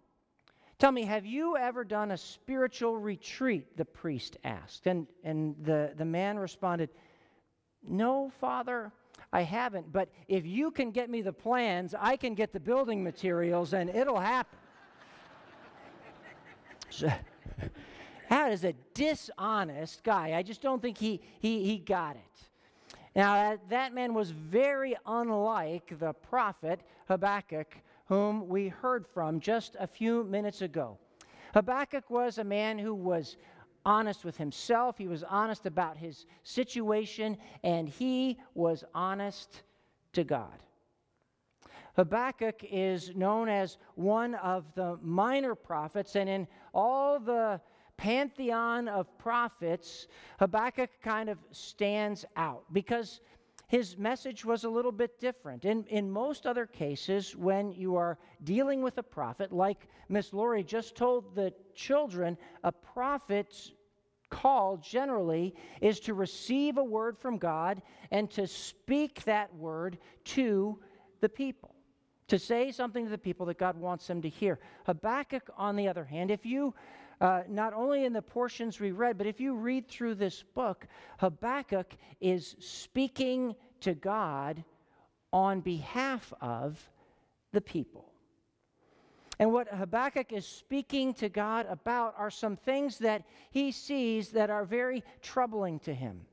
tell 0.79 0.91
me, 0.91 1.03
have 1.05 1.25
you 1.25 1.55
ever 1.55 1.83
done 1.83 2.11
a 2.11 2.17
spiritual 2.17 2.97
retreat? 2.97 3.77
The 3.77 3.85
priest 3.85 4.37
asked. 4.43 4.87
And, 4.87 5.05
and 5.23 5.55
the, 5.61 5.93
the 5.95 6.05
man 6.05 6.39
responded, 6.39 6.89
No, 7.87 8.31
Father, 8.39 8.91
I 9.31 9.41
haven't. 9.41 9.91
But 9.91 10.09
if 10.27 10.45
you 10.45 10.71
can 10.71 10.91
get 10.91 11.09
me 11.09 11.21
the 11.21 11.33
plans, 11.33 11.93
I 11.97 12.15
can 12.15 12.33
get 12.33 12.51
the 12.51 12.59
building 12.59 13.03
materials 13.03 13.73
and 13.73 13.89
it'll 13.89 14.19
happen. 14.19 14.57
So, 16.89 17.11
that 18.29 18.51
is 18.51 18.63
a 18.63 18.73
dishonest 18.93 20.03
guy. 20.03 20.35
I 20.35 20.43
just 20.43 20.61
don't 20.61 20.81
think 20.81 20.97
he, 20.97 21.21
he, 21.39 21.63
he 21.63 21.77
got 21.77 22.15
it. 22.15 22.21
Now, 23.15 23.33
that, 23.35 23.69
that 23.69 23.93
man 23.93 24.13
was 24.13 24.31
very 24.31 24.95
unlike 25.05 25.97
the 25.99 26.13
prophet 26.13 26.81
Habakkuk, 27.07 27.75
whom 28.05 28.47
we 28.47 28.67
heard 28.67 29.05
from 29.07 29.39
just 29.39 29.75
a 29.79 29.87
few 29.87 30.23
minutes 30.23 30.61
ago. 30.61 30.97
Habakkuk 31.53 32.09
was 32.09 32.37
a 32.37 32.43
man 32.43 32.77
who 32.77 32.93
was 32.93 33.37
honest 33.85 34.25
with 34.25 34.37
himself, 34.37 34.97
he 34.97 35.07
was 35.07 35.23
honest 35.23 35.65
about 35.65 35.97
his 35.97 36.25
situation, 36.43 37.37
and 37.63 37.87
he 37.89 38.37
was 38.53 38.83
honest 38.93 39.63
to 40.13 40.23
God. 40.23 40.63
Habakkuk 41.95 42.63
is 42.71 43.15
known 43.15 43.49
as 43.49 43.77
one 43.95 44.35
of 44.35 44.65
the 44.75 44.97
minor 45.01 45.55
prophets, 45.55 46.15
and 46.15 46.29
in 46.29 46.47
all 46.73 47.19
the 47.19 47.59
pantheon 47.97 48.87
of 48.87 49.05
prophets, 49.17 50.07
Habakkuk 50.39 50.89
kind 51.03 51.29
of 51.29 51.37
stands 51.51 52.23
out 52.37 52.63
because 52.71 53.19
his 53.69 53.97
message 53.97 54.43
was 54.43 54.63
a 54.63 54.69
little 54.69 54.91
bit 54.91 55.19
different. 55.19 55.63
In, 55.63 55.85
in 55.85 56.09
most 56.09 56.47
other 56.47 56.65
cases, 56.65 57.35
when 57.35 57.71
you 57.71 57.95
are 57.95 58.17
dealing 58.43 58.81
with 58.81 58.97
a 58.97 59.03
prophet, 59.03 59.53
like 59.53 59.87
Miss 60.09 60.33
Lori 60.33 60.63
just 60.63 60.95
told 60.95 61.35
the 61.35 61.53
children, 61.75 62.35
a 62.63 62.71
prophet's 62.71 63.71
call 64.31 64.77
generally 64.77 65.53
is 65.81 65.99
to 66.01 66.15
receive 66.15 66.77
a 66.77 66.83
word 66.83 67.15
from 67.17 67.37
God 67.37 67.83
and 68.09 68.29
to 68.31 68.47
speak 68.47 69.23
that 69.25 69.53
word 69.55 69.99
to 70.25 70.79
the 71.21 71.29
people 71.29 71.75
to 72.27 72.39
say 72.39 72.71
something 72.71 73.05
to 73.05 73.11
the 73.11 73.17
people 73.17 73.45
that 73.47 73.57
God 73.57 73.75
wants 73.75 74.07
them 74.07 74.21
to 74.21 74.29
hear. 74.29 74.59
Habakkuk, 74.85 75.49
on 75.57 75.75
the 75.75 75.87
other 75.87 76.05
hand, 76.05 76.31
if 76.31 76.45
you 76.45 76.73
uh, 77.21 77.43
not 77.49 77.73
only 77.73 78.05
in 78.05 78.13
the 78.13 78.21
portions 78.21 78.79
we 78.79 78.91
read, 78.91 79.17
but 79.17 79.27
if 79.27 79.39
you 79.39 79.53
read 79.53 79.87
through 79.87 80.15
this 80.15 80.43
book, 80.55 80.87
Habakkuk 81.17 81.93
is 82.21 82.55
speaking 82.59 83.55
to 83.81 83.93
God 83.93 84.63
on 85.33 85.59
behalf 85.59 86.33
of 86.41 86.79
the 87.51 87.61
people. 87.61 88.05
And 89.39 89.53
what 89.53 89.69
Habakkuk 89.69 90.33
is 90.33 90.45
speaking 90.45 91.13
to 91.15 91.29
God 91.29 91.65
about 91.69 92.13
are 92.17 92.29
some 92.29 92.57
things 92.57 92.97
that 92.99 93.23
he 93.51 93.71
sees 93.71 94.29
that 94.31 94.49
are 94.49 94.65
very 94.65 95.03
troubling 95.21 95.79
to 95.79 95.93
him. 95.93 96.25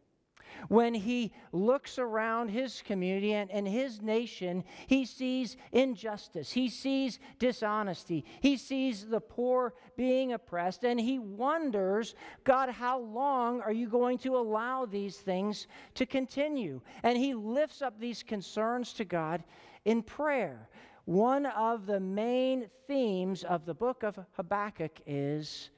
When 0.68 0.94
he 0.94 1.32
looks 1.52 1.98
around 1.98 2.48
his 2.48 2.82
community 2.82 3.34
and, 3.34 3.50
and 3.50 3.66
his 3.66 4.02
nation, 4.02 4.64
he 4.86 5.04
sees 5.04 5.56
injustice, 5.72 6.52
he 6.52 6.68
sees 6.68 7.18
dishonesty, 7.38 8.24
he 8.40 8.56
sees 8.56 9.06
the 9.06 9.20
poor 9.20 9.74
being 9.96 10.32
oppressed, 10.32 10.84
and 10.84 10.98
he 10.98 11.18
wonders, 11.18 12.14
God, 12.44 12.70
how 12.70 12.98
long 12.98 13.60
are 13.60 13.72
you 13.72 13.88
going 13.88 14.18
to 14.18 14.36
allow 14.36 14.86
these 14.86 15.16
things 15.16 15.66
to 15.94 16.06
continue? 16.06 16.80
And 17.02 17.16
he 17.16 17.34
lifts 17.34 17.82
up 17.82 17.98
these 17.98 18.22
concerns 18.22 18.92
to 18.94 19.04
God 19.04 19.44
in 19.84 20.02
prayer. 20.02 20.68
One 21.06 21.46
of 21.46 21.86
the 21.86 22.00
main 22.00 22.68
themes 22.88 23.44
of 23.44 23.64
the 23.64 23.74
book 23.74 24.02
of 24.02 24.18
Habakkuk 24.32 25.00
is 25.06 25.70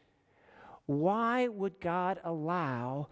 why 0.87 1.49
would 1.49 1.81
God 1.81 2.19
allow 2.25 3.09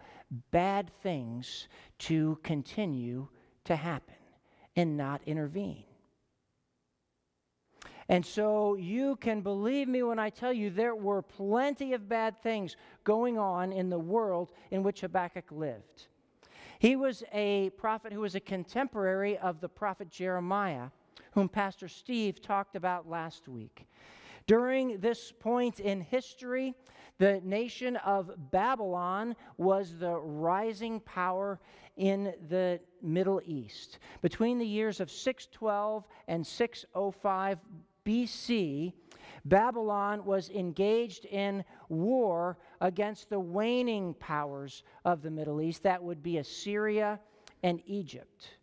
bad 0.51 0.91
things 1.01 1.67
to 1.99 2.37
continue 2.43 3.27
to 3.65 3.75
happen 3.75 4.15
and 4.75 4.97
not 4.97 5.21
intervene. 5.25 5.83
And 8.09 8.25
so 8.25 8.75
you 8.75 9.17
can 9.17 9.41
believe 9.41 9.87
me 9.87 10.01
when 10.03 10.19
I 10.19 10.29
tell 10.29 10.53
you 10.53 10.69
there 10.69 10.95
were 10.95 11.21
plenty 11.21 11.93
of 11.93 12.07
bad 12.07 12.41
things 12.41 12.77
going 13.03 13.37
on 13.37 13.73
in 13.73 13.89
the 13.89 13.99
world 13.99 14.51
in 14.71 14.81
which 14.81 15.01
Habakkuk 15.01 15.51
lived. 15.51 16.07
He 16.79 16.95
was 16.95 17.23
a 17.33 17.71
prophet 17.71 18.13
who 18.13 18.21
was 18.21 18.35
a 18.35 18.39
contemporary 18.39 19.37
of 19.39 19.59
the 19.59 19.67
prophet 19.67 20.09
Jeremiah, 20.09 20.89
whom 21.31 21.49
Pastor 21.49 21.87
Steve 21.87 22.41
talked 22.41 22.75
about 22.75 23.09
last 23.09 23.47
week. 23.47 23.87
During 24.45 24.99
this 24.99 25.33
point 25.33 25.81
in 25.81 25.99
history, 25.99 26.73
the 27.19 27.41
nation 27.43 27.95
of 27.97 28.31
Babylon 28.51 29.35
was 29.57 29.97
the 29.97 30.15
rising 30.15 30.99
power 30.99 31.59
in 31.95 32.33
the 32.49 32.79
Middle 33.01 33.41
East. 33.43 33.99
Between 34.21 34.59
the 34.59 34.65
years 34.65 34.99
of 34.99 35.09
612 35.09 36.05
and 36.27 36.45
605 36.45 37.59
BC, 38.05 38.93
Babylon 39.45 40.25
was 40.25 40.49
engaged 40.49 41.25
in 41.25 41.63
war 41.89 42.57
against 42.81 43.29
the 43.29 43.39
waning 43.39 44.13
powers 44.15 44.83
of 45.05 45.21
the 45.21 45.31
Middle 45.31 45.61
East. 45.61 45.83
That 45.83 46.03
would 46.03 46.21
be 46.21 46.37
Assyria 46.37 47.19
and 47.63 47.81
Egypt. 47.85 48.57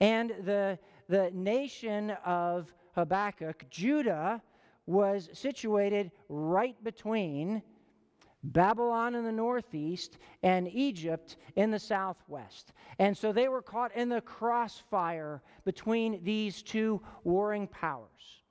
And 0.00 0.32
the, 0.44 0.78
the 1.08 1.30
nation 1.32 2.10
of 2.24 2.72
Habakkuk, 2.94 3.66
Judah, 3.70 4.40
was 4.86 5.28
situated 5.32 6.10
right 6.28 6.82
between 6.82 7.62
Babylon 8.44 9.14
in 9.14 9.24
the 9.24 9.32
northeast, 9.32 10.18
and 10.42 10.68
Egypt 10.68 11.36
in 11.54 11.70
the 11.70 11.78
southwest. 11.78 12.72
And 12.98 13.16
so 13.16 13.32
they 13.32 13.48
were 13.48 13.62
caught 13.62 13.94
in 13.94 14.08
the 14.08 14.20
crossfire 14.20 15.42
between 15.64 16.22
these 16.24 16.62
two 16.62 17.00
warring 17.22 17.68
powers. 17.68 18.42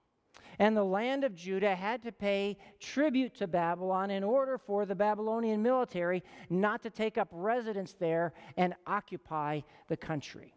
And 0.59 0.77
the 0.77 0.83
land 0.83 1.23
of 1.23 1.35
Judah 1.35 1.75
had 1.75 2.03
to 2.03 2.11
pay 2.11 2.57
tribute 2.79 3.33
to 3.35 3.47
Babylon 3.47 4.11
in 4.11 4.23
order 4.23 4.57
for 4.57 4.85
the 4.85 4.95
Babylonian 4.95 5.61
military 5.61 6.23
not 6.49 6.83
to 6.83 6.89
take 6.89 7.17
up 7.17 7.29
residence 7.31 7.93
there 7.93 8.33
and 8.57 8.75
occupy 8.85 9.61
the 9.87 9.97
country. 9.97 10.53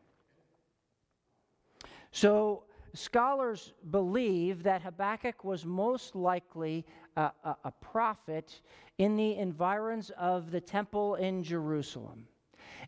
So 2.11 2.64
scholars 2.93 3.72
believe 3.91 4.62
that 4.62 4.82
Habakkuk 4.82 5.43
was 5.43 5.64
most 5.64 6.14
likely 6.14 6.85
a, 7.16 7.30
a, 7.44 7.56
a 7.64 7.70
prophet 7.80 8.60
in 8.98 9.16
the 9.16 9.36
environs 9.36 10.10
of 10.18 10.50
the 10.50 10.60
temple 10.60 11.16
in 11.16 11.42
Jerusalem. 11.42 12.26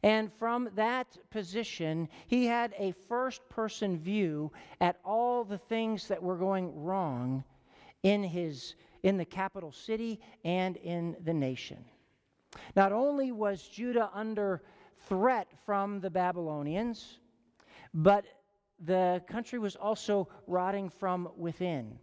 And 0.02 0.32
from 0.32 0.68
that 0.74 1.16
position, 1.30 2.08
he 2.26 2.46
had 2.46 2.74
a 2.78 2.92
first 2.92 3.48
person 3.48 3.98
view 3.98 4.52
at 4.80 4.98
all 5.04 5.44
the 5.44 5.58
things 5.58 6.06
that 6.08 6.22
were 6.22 6.36
going 6.36 6.74
wrong 6.74 7.44
in, 8.02 8.22
his, 8.22 8.74
in 9.02 9.16
the 9.16 9.24
capital 9.24 9.72
city 9.72 10.20
and 10.44 10.76
in 10.76 11.16
the 11.24 11.34
nation. 11.34 11.84
Not 12.74 12.92
only 12.92 13.32
was 13.32 13.68
Judah 13.68 14.10
under 14.14 14.62
threat 15.08 15.48
from 15.64 16.00
the 16.00 16.10
Babylonians, 16.10 17.18
but 17.94 18.24
the 18.84 19.22
country 19.26 19.58
was 19.58 19.76
also 19.76 20.28
rotting 20.46 20.88
from 20.88 21.30
within. 21.36 21.98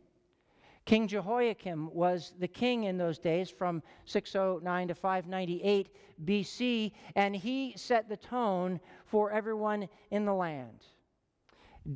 King 0.85 1.07
Jehoiakim 1.07 1.93
was 1.93 2.33
the 2.39 2.47
king 2.47 2.83
in 2.83 2.97
those 2.97 3.17
days 3.17 3.49
from 3.49 3.81
609 4.05 4.89
to 4.89 4.95
598 4.95 5.89
BC, 6.25 6.91
and 7.15 7.35
he 7.35 7.73
set 7.77 8.09
the 8.09 8.17
tone 8.17 8.79
for 9.05 9.31
everyone 9.31 9.87
in 10.11 10.25
the 10.25 10.33
land. 10.33 10.85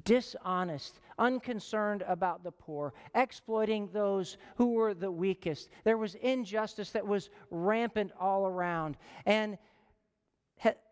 Dishonest, 0.04 1.00
unconcerned 1.18 2.04
about 2.08 2.44
the 2.44 2.52
poor, 2.52 2.94
exploiting 3.14 3.90
those 3.92 4.38
who 4.56 4.74
were 4.74 4.94
the 4.94 5.12
weakest. 5.12 5.70
There 5.84 5.98
was 5.98 6.16
injustice 6.16 6.92
that 6.92 7.06
was 7.06 7.30
rampant 7.50 8.12
all 8.20 8.46
around. 8.46 8.98
And 9.26 9.58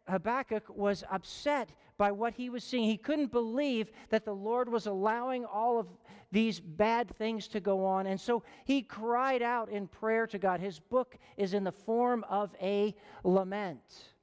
Habakkuk 0.08 0.64
was 0.70 1.04
upset 1.10 1.70
by 1.98 2.12
what 2.12 2.34
he 2.34 2.50
was 2.50 2.64
seeing. 2.64 2.84
He 2.84 2.98
couldn't 2.98 3.32
believe 3.32 3.90
that 4.10 4.26
the 4.26 4.36
Lord 4.36 4.70
was 4.70 4.86
allowing 4.86 5.46
all 5.46 5.80
of 5.80 5.88
these 6.32 6.60
bad 6.60 7.10
things 7.16 7.48
to 7.50 7.60
go 7.60 7.86
on. 7.86 8.06
And 8.06 8.20
so 8.20 8.44
he 8.66 8.82
cried 8.82 9.42
out 9.42 9.70
in 9.70 9.88
prayer 9.88 10.28
to 10.28 10.38
God. 10.38 10.60
His 10.60 10.80
book 10.80 11.18
is 11.38 11.54
in 11.54 11.64
the 11.64 11.72
form 11.72 12.26
of 12.30 12.54
a 12.62 12.94
lament. 13.24 14.14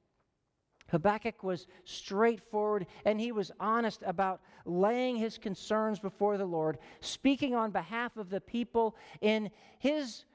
Habakkuk 0.89 1.43
was 1.43 1.65
straightforward 1.85 2.85
and 3.03 3.19
he 3.19 3.31
was 3.31 3.51
honest 3.59 4.03
about 4.05 4.41
laying 4.65 5.15
his 5.15 5.39
concerns 5.39 5.99
before 5.99 6.37
the 6.37 6.45
Lord, 6.45 6.77
speaking 7.01 7.55
on 7.55 7.71
behalf 7.71 8.15
of 8.15 8.29
the 8.29 8.41
people 8.41 8.95
in 9.21 9.49
his 9.79 10.25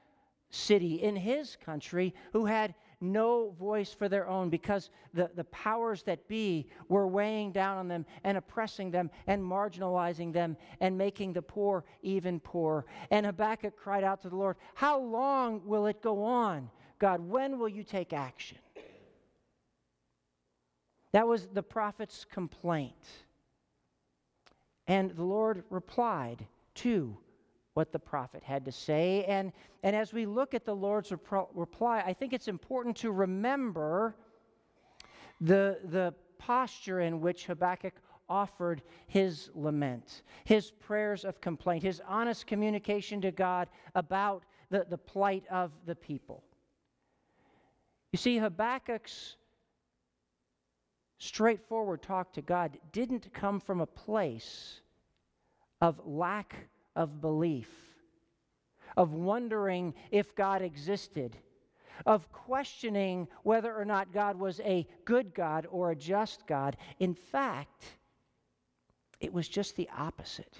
city, 0.49 0.95
in 0.95 1.15
his 1.15 1.55
country, 1.55 2.13
who 2.33 2.45
had 2.45 2.75
no 3.01 3.51
voice 3.59 3.93
for 3.93 4.09
their 4.09 4.27
own 4.27 4.49
because 4.49 4.89
the, 5.13 5.29
the 5.35 5.43
powers 5.45 6.03
that 6.03 6.27
be 6.27 6.67
were 6.87 7.07
weighing 7.07 7.51
down 7.51 7.77
on 7.77 7.87
them 7.87 8.05
and 8.23 8.37
oppressing 8.37 8.91
them 8.91 9.09
and 9.27 9.41
marginalizing 9.41 10.33
them 10.33 10.57
and 10.81 10.97
making 10.97 11.33
the 11.33 11.41
poor 11.41 11.85
even 12.01 12.39
poorer. 12.39 12.85
And 13.11 13.25
Habakkuk 13.25 13.77
cried 13.77 14.03
out 14.03 14.21
to 14.23 14.29
the 14.29 14.35
Lord, 14.35 14.57
How 14.73 14.99
long 14.99 15.61
will 15.65 15.85
it 15.87 16.01
go 16.01 16.23
on? 16.23 16.69
God, 16.99 17.21
when 17.21 17.57
will 17.57 17.69
you 17.69 17.83
take 17.83 18.11
action? 18.11 18.57
That 21.11 21.27
was 21.27 21.47
the 21.47 21.63
prophet's 21.63 22.25
complaint. 22.25 22.93
And 24.87 25.11
the 25.11 25.23
Lord 25.23 25.63
replied 25.69 26.45
to 26.75 27.17
what 27.73 27.91
the 27.91 27.99
prophet 27.99 28.43
had 28.43 28.65
to 28.65 28.71
say. 28.71 29.23
And, 29.25 29.51
and 29.83 29.95
as 29.95 30.13
we 30.13 30.25
look 30.25 30.53
at 30.53 30.65
the 30.65 30.75
Lord's 30.75 31.11
reply, 31.11 32.03
I 32.05 32.13
think 32.13 32.33
it's 32.33 32.47
important 32.47 32.95
to 32.97 33.11
remember 33.11 34.15
the, 35.41 35.79
the 35.85 36.13
posture 36.37 37.01
in 37.01 37.21
which 37.21 37.45
Habakkuk 37.45 37.93
offered 38.27 38.83
his 39.07 39.49
lament, 39.55 40.23
his 40.43 40.71
prayers 40.71 41.25
of 41.25 41.41
complaint, 41.41 41.83
his 41.83 42.01
honest 42.07 42.45
communication 42.45 43.21
to 43.21 43.31
God 43.31 43.67
about 43.95 44.43
the, 44.69 44.85
the 44.89 44.97
plight 44.97 45.43
of 45.49 45.71
the 45.85 45.95
people. 45.95 46.43
You 48.11 48.17
see, 48.17 48.37
Habakkuk's 48.37 49.35
straightforward 51.17 52.01
talk 52.01 52.33
to 52.33 52.41
God 52.41 52.77
didn't 52.91 53.31
come 53.33 53.59
from 53.59 53.81
a 53.81 53.85
place 53.85 54.81
of 55.81 55.99
lack 56.05 56.55
of 56.99 57.21
belief, 57.21 57.69
of 58.97 59.13
wondering 59.13 59.93
if 60.11 60.35
God 60.35 60.61
existed, 60.61 61.37
of 62.05 62.29
questioning 62.33 63.25
whether 63.43 63.73
or 63.73 63.85
not 63.85 64.13
God 64.13 64.37
was 64.37 64.59
a 64.59 64.85
good 65.05 65.33
God 65.33 65.65
or 65.71 65.91
a 65.91 65.95
just 65.95 66.45
God. 66.45 66.75
In 66.99 67.13
fact, 67.13 67.85
it 69.21 69.33
was 69.33 69.47
just 69.47 69.77
the 69.77 69.87
opposite. 69.97 70.57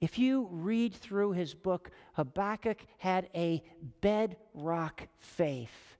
If 0.00 0.18
you 0.18 0.48
read 0.50 0.94
through 0.94 1.32
his 1.32 1.52
book, 1.52 1.90
Habakkuk 2.14 2.78
had 2.96 3.28
a 3.34 3.62
bedrock 4.00 5.06
faith 5.18 5.98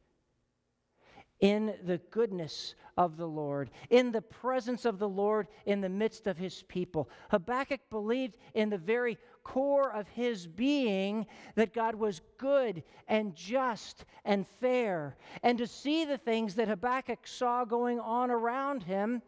in 1.41 1.75
the 1.85 1.99
goodness 2.11 2.75
of 2.97 3.17
the 3.17 3.27
Lord, 3.27 3.71
in 3.91 4.13
the 4.13 4.23
presence 4.23 4.85
of 4.85 4.99
the 4.99 5.09
Lord 5.09 5.49
in 5.67 5.81
the 5.81 5.89
midst 5.89 6.27
of 6.27 6.37
his 6.37 6.63
people. 6.65 7.09
Habakkuk 7.31 7.81
believed 7.91 8.37
in 8.55 8.71
the 8.71 8.79
very 8.79 9.19
core 9.43 9.93
of 9.93 10.09
his 10.09 10.47
being 10.47 11.27
that 11.55 11.75
God 11.75 11.95
was 11.95 12.21
good 12.39 12.83
and 13.09 13.35
just 13.35 14.05
and 14.25 14.47
fair. 14.61 15.17
And 15.43 15.59
to 15.59 15.67
see 15.67 16.05
the 16.05 16.19
things 16.19 16.55
that 16.55 16.69
Habakkuk 16.69 17.27
saw 17.27 17.65
going 17.65 18.01
on 18.01 18.31
around 18.31 18.83
him, 18.83 19.23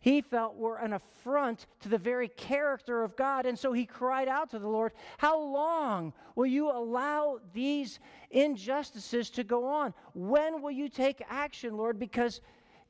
he 0.00 0.20
felt 0.20 0.56
were 0.56 0.76
an 0.76 0.92
affront 0.92 1.66
to 1.80 1.88
the 1.88 1.98
very 1.98 2.28
character 2.28 3.02
of 3.02 3.16
God. 3.16 3.46
And 3.46 3.58
so 3.58 3.72
he 3.72 3.84
cried 3.84 4.28
out 4.28 4.50
to 4.50 4.58
the 4.58 4.68
Lord, 4.68 4.92
How 5.16 5.40
long 5.40 6.12
will 6.36 6.46
you 6.46 6.70
allow 6.70 7.40
these 7.52 7.98
injustices 8.30 9.28
to 9.30 9.44
go 9.44 9.66
on? 9.66 9.92
When 10.14 10.62
will 10.62 10.70
you 10.70 10.88
take 10.88 11.22
action, 11.28 11.76
Lord? 11.76 11.98
Because 11.98 12.40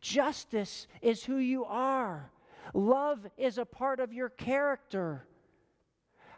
justice 0.01 0.87
is 1.03 1.25
who 1.25 1.37
you 1.37 1.65
are, 1.65 2.31
love 2.75 3.27
is 3.37 3.59
a 3.59 3.65
part 3.65 4.01
of 4.01 4.13
your 4.13 4.29
character. 4.29 5.25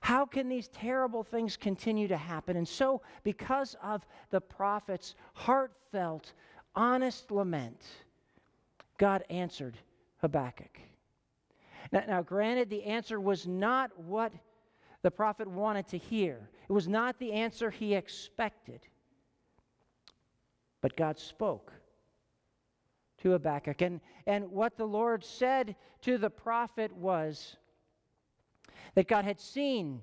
How 0.00 0.24
can 0.24 0.48
these 0.48 0.68
terrible 0.68 1.22
things 1.22 1.56
continue 1.56 2.08
to 2.08 2.16
happen? 2.16 2.56
And 2.56 2.66
so, 2.66 3.02
because 3.22 3.76
of 3.82 4.06
the 4.30 4.40
prophet's 4.40 5.14
heartfelt, 5.34 6.32
honest 6.74 7.30
lament, 7.30 7.82
God 8.96 9.24
answered 9.28 9.76
Habakkuk. 10.18 10.80
Now, 11.92 12.04
now, 12.06 12.22
granted, 12.22 12.70
the 12.70 12.84
answer 12.84 13.20
was 13.20 13.46
not 13.46 13.90
what 13.98 14.32
the 15.02 15.10
prophet 15.10 15.48
wanted 15.48 15.88
to 15.88 15.98
hear, 15.98 16.48
it 16.68 16.72
was 16.72 16.88
not 16.88 17.18
the 17.18 17.32
answer 17.32 17.70
he 17.70 17.94
expected. 17.94 18.80
But 20.80 20.96
God 20.96 21.18
spoke 21.18 21.72
to 23.20 23.32
Habakkuk. 23.32 23.82
And, 23.82 24.00
and 24.26 24.50
what 24.50 24.76
the 24.76 24.86
Lord 24.86 25.24
said 25.24 25.76
to 26.02 26.18
the 26.18 26.30
prophet 26.30 26.92
was 26.94 27.56
that 28.94 29.08
God 29.08 29.24
had 29.24 29.40
seen 29.40 30.02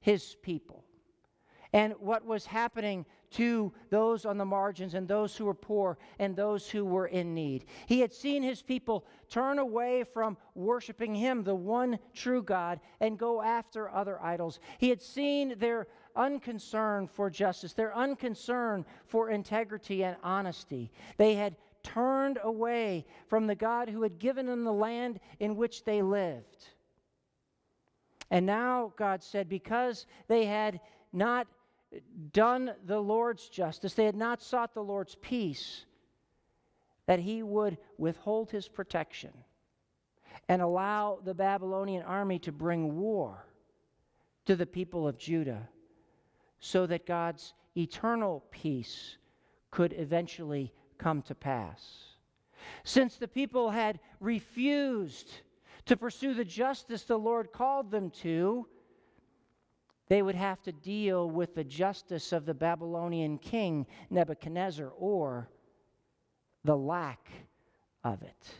his 0.00 0.36
people 0.42 0.84
and 1.72 1.94
what 1.98 2.24
was 2.24 2.46
happening 2.46 3.04
to 3.30 3.72
those 3.90 4.24
on 4.24 4.38
the 4.38 4.44
margins 4.44 4.94
and 4.94 5.06
those 5.06 5.36
who 5.36 5.44
were 5.44 5.54
poor 5.54 5.98
and 6.18 6.34
those 6.34 6.70
who 6.70 6.84
were 6.84 7.08
in 7.08 7.34
need. 7.34 7.66
He 7.86 8.00
had 8.00 8.12
seen 8.12 8.42
his 8.42 8.62
people 8.62 9.04
turn 9.28 9.58
away 9.58 10.04
from 10.04 10.38
worshiping 10.54 11.14
him, 11.14 11.44
the 11.44 11.54
one 11.54 11.98
true 12.14 12.42
God, 12.42 12.80
and 13.00 13.18
go 13.18 13.42
after 13.42 13.90
other 13.90 14.20
idols. 14.22 14.60
He 14.78 14.88
had 14.88 15.02
seen 15.02 15.58
their 15.58 15.88
unconcern 16.16 17.06
for 17.06 17.28
justice, 17.28 17.74
their 17.74 17.94
unconcern 17.94 18.86
for 19.06 19.28
integrity 19.28 20.04
and 20.04 20.16
honesty. 20.22 20.90
They 21.18 21.34
had 21.34 21.56
turned 21.94 22.38
away 22.42 23.06
from 23.28 23.46
the 23.46 23.54
God 23.54 23.88
who 23.88 24.02
had 24.02 24.18
given 24.18 24.46
them 24.46 24.64
the 24.64 24.72
land 24.72 25.20
in 25.40 25.56
which 25.56 25.84
they 25.84 26.02
lived. 26.02 26.68
And 28.30 28.44
now 28.44 28.92
God 28.96 29.22
said, 29.22 29.48
because 29.48 30.06
they 30.26 30.44
had 30.44 30.80
not 31.12 31.46
done 32.32 32.72
the 32.84 33.00
Lord's 33.00 33.48
justice, 33.48 33.94
they 33.94 34.04
had 34.04 34.16
not 34.16 34.42
sought 34.42 34.74
the 34.74 34.82
Lord's 34.82 35.16
peace, 35.16 35.86
that 37.06 37.18
he 37.18 37.42
would 37.42 37.78
withhold 37.96 38.50
his 38.50 38.68
protection 38.68 39.32
and 40.48 40.60
allow 40.60 41.18
the 41.24 41.34
Babylonian 41.34 42.02
army 42.02 42.38
to 42.40 42.52
bring 42.52 42.96
war 42.96 43.46
to 44.44 44.56
the 44.56 44.66
people 44.66 45.08
of 45.08 45.18
Judah 45.18 45.68
so 46.60 46.86
that 46.86 47.06
God's 47.06 47.54
eternal 47.76 48.44
peace 48.50 49.16
could 49.70 49.94
eventually 49.96 50.72
come 50.98 51.22
to 51.22 51.34
pass. 51.34 52.08
Since 52.84 53.16
the 53.16 53.28
people 53.28 53.70
had 53.70 54.00
refused 54.20 55.30
to 55.86 55.96
pursue 55.96 56.34
the 56.34 56.44
justice 56.44 57.04
the 57.04 57.18
Lord 57.18 57.52
called 57.52 57.90
them 57.90 58.10
to, 58.22 58.66
they 60.08 60.22
would 60.22 60.34
have 60.34 60.62
to 60.62 60.72
deal 60.72 61.30
with 61.30 61.54
the 61.54 61.64
justice 61.64 62.32
of 62.32 62.46
the 62.46 62.54
Babylonian 62.54 63.38
king 63.38 63.86
Nebuchadnezzar 64.10 64.88
or 64.98 65.48
the 66.64 66.76
lack 66.76 67.30
of 68.04 68.22
it. 68.22 68.54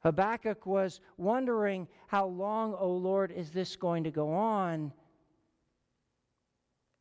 Habakkuk 0.00 0.66
was 0.66 1.00
wondering, 1.16 1.88
How 2.06 2.26
long, 2.26 2.74
O 2.74 2.90
Lord, 2.90 3.32
is 3.32 3.50
this 3.50 3.74
going 3.74 4.04
to 4.04 4.10
go 4.10 4.32
on? 4.32 4.92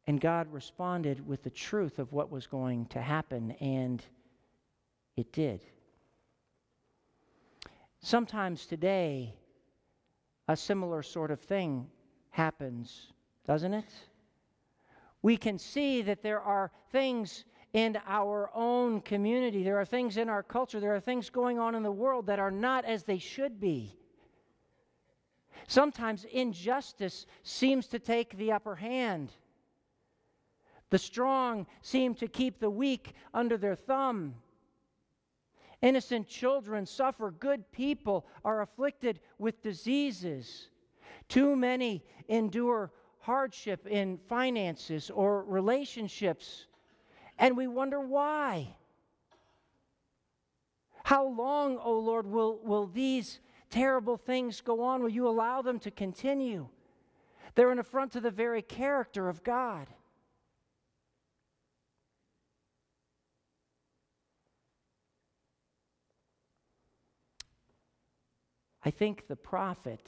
And 0.08 0.22
God 0.22 0.51
responded 0.51 1.26
with 1.26 1.43
the 1.43 1.49
truth 1.49 1.97
of 1.97 2.14
what 2.14 2.30
was 2.32 2.45
going 2.45 2.86
to 2.88 3.01
happen, 3.01 3.51
and 3.60 4.03
it 5.18 5.32
did. 5.34 5.64
Sometimes 8.01 8.68
today, 8.68 9.34
a 10.47 10.56
similar 10.56 11.01
sort 11.01 11.32
of 11.32 11.39
thing 11.39 11.88
happens, 12.30 13.08
doesn't 13.47 13.74
it? 13.74 13.89
We 15.24 15.38
can 15.38 15.58
see 15.58 16.03
that 16.03 16.22
there 16.22 16.41
are 16.41 16.70
things 16.91 17.45
in 17.74 17.97
our 18.08 18.51
own 18.53 19.01
community, 19.01 19.64
there 19.64 19.78
are 19.78 19.86
things 19.86 20.18
in 20.18 20.30
our 20.30 20.43
culture, 20.43 20.80
there 20.80 20.95
are 20.95 20.99
things 20.99 21.30
going 21.30 21.58
on 21.58 21.74
in 21.74 21.82
the 21.82 21.91
world 21.91 22.28
that 22.28 22.39
are 22.39 22.51
not 22.51 22.86
as 22.86 23.03
they 23.03 23.18
should 23.18 23.60
be. 23.60 23.97
Sometimes 25.68 26.26
injustice 26.26 27.26
seems 27.43 27.88
to 27.88 27.97
take 27.97 28.38
the 28.38 28.51
upper 28.51 28.76
hand. 28.76 29.32
The 30.89 30.97
strong 30.97 31.65
seem 31.81 32.15
to 32.15 32.27
keep 32.27 32.59
the 32.59 32.69
weak 32.69 33.13
under 33.33 33.57
their 33.57 33.75
thumb. 33.75 34.36
Innocent 35.81 36.27
children 36.27 36.86
suffer. 36.86 37.31
Good 37.31 37.71
people 37.71 38.25
are 38.43 38.61
afflicted 38.61 39.19
with 39.38 39.61
diseases. 39.61 40.69
Too 41.27 41.55
many 41.55 42.03
endure 42.27 42.91
hardship 43.19 43.88
in 43.88 44.17
finances 44.29 45.09
or 45.09 45.43
relationships, 45.43 46.67
and 47.39 47.57
we 47.57 47.67
wonder 47.67 47.99
why. 47.99 48.75
How 51.03 51.27
long, 51.27 51.77
O 51.77 51.81
oh 51.86 51.99
Lord, 51.99 52.25
will, 52.25 52.59
will 52.63 52.88
these 52.88 53.39
terrible 53.69 54.17
things 54.17 54.61
go 54.61 54.81
on? 54.81 55.01
Will 55.01 55.09
you 55.09 55.27
allow 55.27 55.61
them 55.61 55.79
to 55.79 55.91
continue? 55.91 56.67
They're 57.53 57.71
an 57.71 57.79
affront 57.79 58.11
to 58.13 58.21
the 58.21 58.31
very 58.31 58.61
character 58.61 59.29
of 59.29 59.43
God. 59.43 59.88
I 68.86 68.91
think 68.91 69.27
the 69.27 69.36
prophet, 69.36 70.07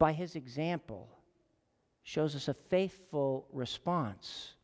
by 0.00 0.12
his 0.12 0.34
example, 0.34 1.08
shows 2.02 2.34
us 2.34 2.48
a 2.48 2.54
faithful 2.54 3.46
response. 3.52 4.54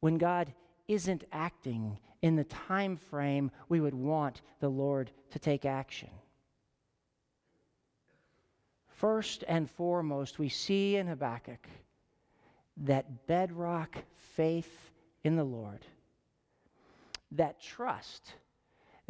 When 0.00 0.18
God 0.18 0.52
isn't 0.88 1.24
acting 1.30 1.98
in 2.20 2.34
the 2.34 2.44
time 2.44 2.96
frame 2.96 3.52
we 3.68 3.80
would 3.80 3.94
want 3.94 4.42
the 4.58 4.68
Lord 4.68 5.12
to 5.30 5.38
take 5.38 5.64
action. 5.64 6.10
First 8.88 9.44
and 9.46 9.70
foremost, 9.70 10.38
we 10.38 10.48
see 10.48 10.96
in 10.96 11.06
Habakkuk 11.06 11.66
that 12.78 13.26
bedrock 13.28 13.96
faith 14.34 14.90
in 15.22 15.36
the 15.36 15.44
Lord, 15.44 15.86
that 17.30 17.62
trust 17.62 18.34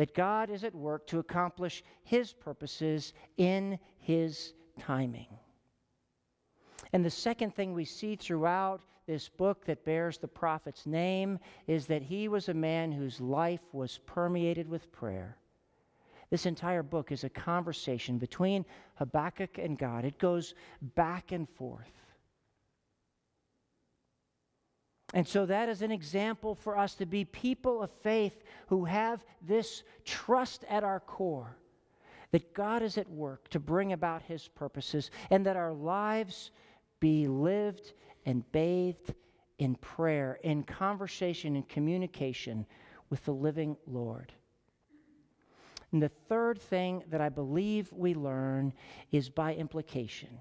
that 0.00 0.14
God 0.14 0.48
is 0.48 0.64
at 0.64 0.74
work 0.74 1.06
to 1.08 1.18
accomplish 1.18 1.84
His 2.04 2.32
purposes 2.32 3.12
in 3.36 3.78
His 3.98 4.54
timing. 4.78 5.26
And 6.94 7.04
the 7.04 7.10
second 7.10 7.54
thing 7.54 7.74
we 7.74 7.84
see 7.84 8.16
throughout 8.16 8.80
this 9.06 9.28
book 9.28 9.66
that 9.66 9.84
bears 9.84 10.16
the 10.16 10.26
prophet's 10.26 10.86
name 10.86 11.38
is 11.66 11.84
that 11.84 12.00
he 12.00 12.28
was 12.28 12.48
a 12.48 12.54
man 12.54 12.90
whose 12.90 13.20
life 13.20 13.60
was 13.74 14.00
permeated 14.06 14.66
with 14.70 14.90
prayer. 14.90 15.36
This 16.30 16.46
entire 16.46 16.82
book 16.82 17.12
is 17.12 17.24
a 17.24 17.28
conversation 17.28 18.16
between 18.16 18.64
Habakkuk 18.94 19.58
and 19.58 19.76
God, 19.76 20.06
it 20.06 20.18
goes 20.18 20.54
back 20.94 21.32
and 21.32 21.46
forth. 21.46 21.92
And 25.12 25.26
so 25.26 25.46
that 25.46 25.68
is 25.68 25.82
an 25.82 25.90
example 25.90 26.54
for 26.54 26.78
us 26.78 26.94
to 26.96 27.06
be 27.06 27.24
people 27.24 27.82
of 27.82 27.90
faith 27.90 28.44
who 28.68 28.84
have 28.84 29.24
this 29.42 29.82
trust 30.04 30.64
at 30.68 30.84
our 30.84 31.00
core 31.00 31.56
that 32.30 32.54
God 32.54 32.82
is 32.82 32.96
at 32.96 33.10
work 33.10 33.48
to 33.48 33.58
bring 33.58 33.92
about 33.92 34.22
his 34.22 34.46
purposes 34.48 35.10
and 35.30 35.44
that 35.46 35.56
our 35.56 35.72
lives 35.72 36.52
be 37.00 37.26
lived 37.26 37.92
and 38.24 38.50
bathed 38.52 39.14
in 39.58 39.74
prayer, 39.76 40.38
in 40.42 40.62
conversation 40.62 41.56
and 41.56 41.68
communication 41.68 42.66
with 43.08 43.24
the 43.24 43.32
living 43.32 43.76
Lord. 43.86 44.32
And 45.92 46.00
the 46.00 46.08
third 46.08 46.60
thing 46.60 47.02
that 47.08 47.20
I 47.20 47.28
believe 47.28 47.92
we 47.92 48.14
learn 48.14 48.72
is 49.10 49.28
by 49.28 49.54
implication. 49.54 50.40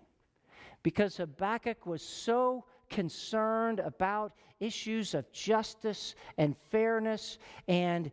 Because 0.84 1.18
Habakkuk 1.18 1.86
was 1.86 2.04
so 2.04 2.66
concerned 2.90 3.80
about 3.80 4.34
issues 4.60 5.14
of 5.14 5.32
justice 5.32 6.16
and 6.38 6.56
fairness 6.70 7.38
and 7.68 8.12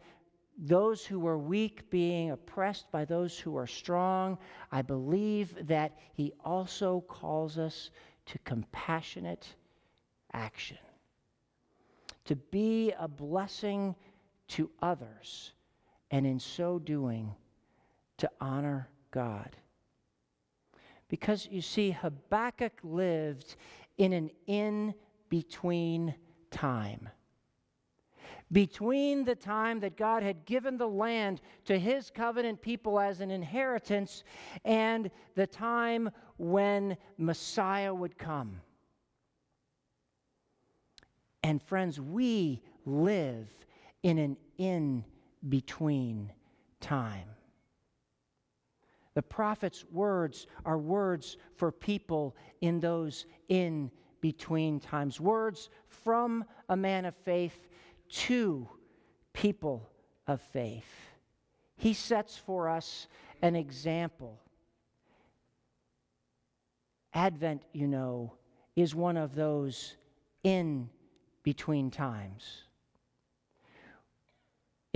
those 0.59 1.05
who 1.05 1.27
are 1.27 1.39
weak 1.39 1.91
being 1.91 2.31
oppressed 2.31 2.91
by 2.91 3.05
those 3.05 3.39
who 3.39 3.57
are 3.57 3.67
strong, 3.67 4.39
I 4.73 4.83
believe 4.83 5.67
that 5.67 5.99
he 6.15 6.33
also 6.45 7.03
calls 7.09 7.59
us 7.59 7.91
to 8.27 8.39
compassionate 8.41 9.47
action, 10.33 10.79
to 12.25 12.37
be 12.37 12.93
a 12.99 13.07
blessing 13.07 13.95
to 14.49 14.71
others, 14.81 15.53
and 16.11 16.27
in 16.27 16.41
so 16.41 16.79
doing, 16.79 17.35
to 18.19 18.31
honor 18.41 18.89
God. 19.11 19.57
Because 21.09 21.47
you 21.51 21.61
see, 21.61 21.91
Habakkuk 21.91 22.81
lived 22.83 23.57
in 23.99 24.13
an 24.13 24.31
in 24.47 24.95
between 25.29 26.15
time. 26.51 27.09
Between 28.53 29.25
the 29.25 29.35
time 29.35 29.81
that 29.81 29.97
God 29.97 30.23
had 30.23 30.45
given 30.45 30.77
the 30.77 30.87
land 30.87 31.41
to 31.65 31.79
his 31.79 32.11
covenant 32.11 32.63
people 32.63 33.01
as 33.01 33.21
an 33.21 33.31
inheritance 33.31 34.23
and 34.65 35.11
the 35.35 35.47
time 35.47 36.11
when 36.37 36.97
Messiah 37.19 37.93
would 37.93 38.17
come. 38.19 38.61
And 41.43 41.61
friends, 41.63 42.01
we 42.01 42.63
live 42.85 43.49
in 44.03 44.19
an 44.19 44.37
in 44.59 45.05
between 45.49 46.33
time. 46.81 47.36
The 49.17 49.23
prophet's 49.23 49.83
words 49.91 50.47
are 50.67 50.77
words 50.77 51.39
for 51.55 51.73
people 51.73 52.37
in 52.61 52.81
those 52.81 53.25
in 53.49 53.91
between 54.21 54.79
times, 54.79 55.19
words 55.19 55.71
from 55.89 56.45
a 56.69 56.77
man 56.77 57.07
of 57.07 57.17
faith 57.25 57.67
to 58.11 58.69
people 59.33 59.89
of 60.27 60.43
faith. 60.43 60.85
He 61.79 61.95
sets 61.95 62.37
for 62.37 62.69
us 62.69 63.09
an 63.41 63.57
example. 63.57 64.39
Advent, 67.15 67.63
you 67.73 67.87
know, 67.89 68.35
is 68.77 68.95
one 68.95 69.17
of 69.17 69.35
those 69.35 69.97
in 70.45 70.91
between 71.43 71.91
times. 71.91 72.66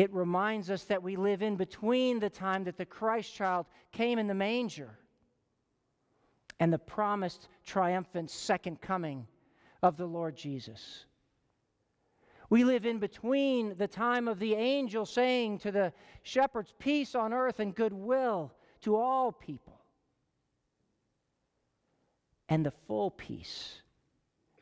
It 0.00 0.10
reminds 0.14 0.70
us 0.70 0.84
that 0.84 1.02
we 1.02 1.16
live 1.16 1.42
in 1.42 1.56
between 1.56 2.20
the 2.20 2.30
time 2.30 2.64
that 2.64 2.78
the 2.78 2.86
Christ 2.86 3.34
child 3.34 3.66
came 3.92 4.18
in 4.18 4.28
the 4.28 4.34
manger 4.34 4.98
and 6.58 6.72
the 6.72 6.78
promised 6.78 7.48
triumphant 7.66 8.30
second 8.30 8.80
coming 8.80 9.26
of 9.82 9.98
the 9.98 10.06
Lord 10.06 10.36
Jesus. 10.36 11.04
We 12.48 12.64
live 12.64 12.86
in 12.86 12.98
between 12.98 13.76
the 13.76 13.86
time 13.86 14.26
of 14.26 14.38
the 14.38 14.54
angel 14.54 15.04
saying 15.04 15.58
to 15.58 15.70
the 15.70 15.92
shepherds, 16.22 16.72
Peace 16.78 17.14
on 17.14 17.34
earth 17.34 17.60
and 17.60 17.74
goodwill 17.74 18.54
to 18.80 18.96
all 18.96 19.30
people, 19.30 19.82
and 22.48 22.64
the 22.64 22.72
full 22.86 23.10
peace 23.10 23.82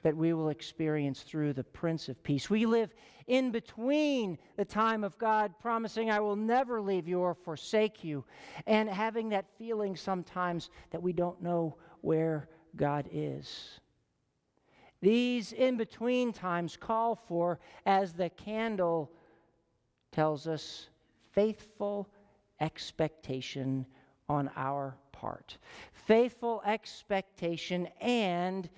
that 0.02 0.16
we 0.16 0.32
will 0.32 0.48
experience 0.48 1.22
through 1.22 1.52
the 1.52 1.64
Prince 1.64 2.08
of 2.08 2.22
Peace. 2.22 2.48
We 2.48 2.66
live 2.66 2.94
in 3.26 3.50
between 3.50 4.38
the 4.56 4.64
time 4.64 5.04
of 5.04 5.18
God 5.18 5.52
promising, 5.60 6.10
I 6.10 6.20
will 6.20 6.36
never 6.36 6.80
leave 6.80 7.08
you 7.08 7.20
or 7.20 7.34
forsake 7.34 8.04
you, 8.04 8.24
and 8.66 8.88
having 8.88 9.28
that 9.30 9.46
feeling 9.58 9.96
sometimes 9.96 10.70
that 10.90 11.02
we 11.02 11.12
don't 11.12 11.42
know 11.42 11.76
where 12.00 12.48
God 12.76 13.08
is. 13.12 13.80
These 15.00 15.52
in 15.52 15.76
between 15.76 16.32
times 16.32 16.76
call 16.76 17.14
for, 17.14 17.60
as 17.86 18.12
the 18.12 18.30
candle 18.30 19.12
tells 20.10 20.46
us, 20.46 20.88
faithful 21.32 22.08
expectation 22.60 23.86
on 24.28 24.50
our 24.56 24.96
part. 25.12 25.58
Faithful 25.92 26.62
expectation 26.64 27.88
and 28.00 28.68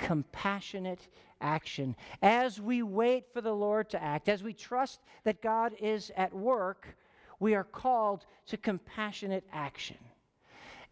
compassionate 0.00 1.06
action. 1.40 1.94
As 2.22 2.60
we 2.60 2.82
wait 2.82 3.26
for 3.32 3.40
the 3.40 3.54
Lord 3.54 3.90
to 3.90 4.02
act, 4.02 4.28
as 4.28 4.42
we 4.42 4.52
trust 4.52 5.00
that 5.24 5.42
God 5.42 5.74
is 5.80 6.10
at 6.16 6.34
work, 6.34 6.96
we 7.38 7.54
are 7.54 7.64
called 7.64 8.26
to 8.46 8.56
compassionate 8.56 9.44
action. 9.52 9.98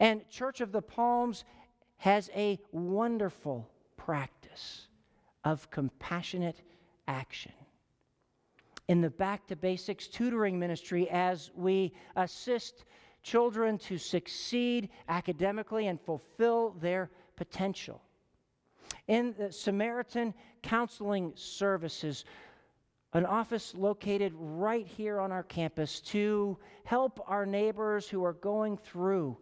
And 0.01 0.29
Church 0.31 0.61
of 0.61 0.73
the 0.73 0.83
Palms 0.83 1.45
has 1.97 2.31
a 2.35 2.59
wonderful 2.71 3.69
practice 3.97 4.87
of 5.45 5.71
compassionate 5.71 6.61
action. 7.09 7.53
In 8.89 9.01
the 9.01 9.11
Back 9.11 9.47
to 9.49 9.57
Basics 9.57 10.07
tutoring 10.07 10.59
ministry, 10.59 11.11
as 11.11 11.51
we 11.55 11.93
assist 12.17 12.85
children 13.23 13.77
to 13.79 13.99
succeed 13.99 14.89
academically 15.09 15.89
and 15.89 16.01
fulfill 16.01 16.71
their 16.81 17.11
potential 17.37 18.01
in 19.09 19.35
the 19.39 19.51
Samaritan 19.51 20.35
Counseling 20.63 21.33
Services, 21.35 22.25
an 23.15 23.25
office 23.25 23.75
located 23.75 24.33
right 24.37 24.87
here 24.87 25.19
on 25.19 25.33
our 25.33 25.43
campus 25.43 26.01
to 26.03 26.59
help 26.85 27.19
our 27.27 27.47
neighbors 27.47 28.07
who 28.07 28.23
are 28.23 28.35
going 28.35 28.77
through 28.77 29.37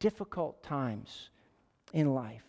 difficult 0.00 0.62
times 0.62 1.30
in 1.92 2.12
life. 2.12 2.42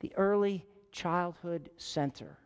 The 0.00 0.12
Early 0.16 0.66
Childhood 0.90 1.70
Center, 1.76 2.36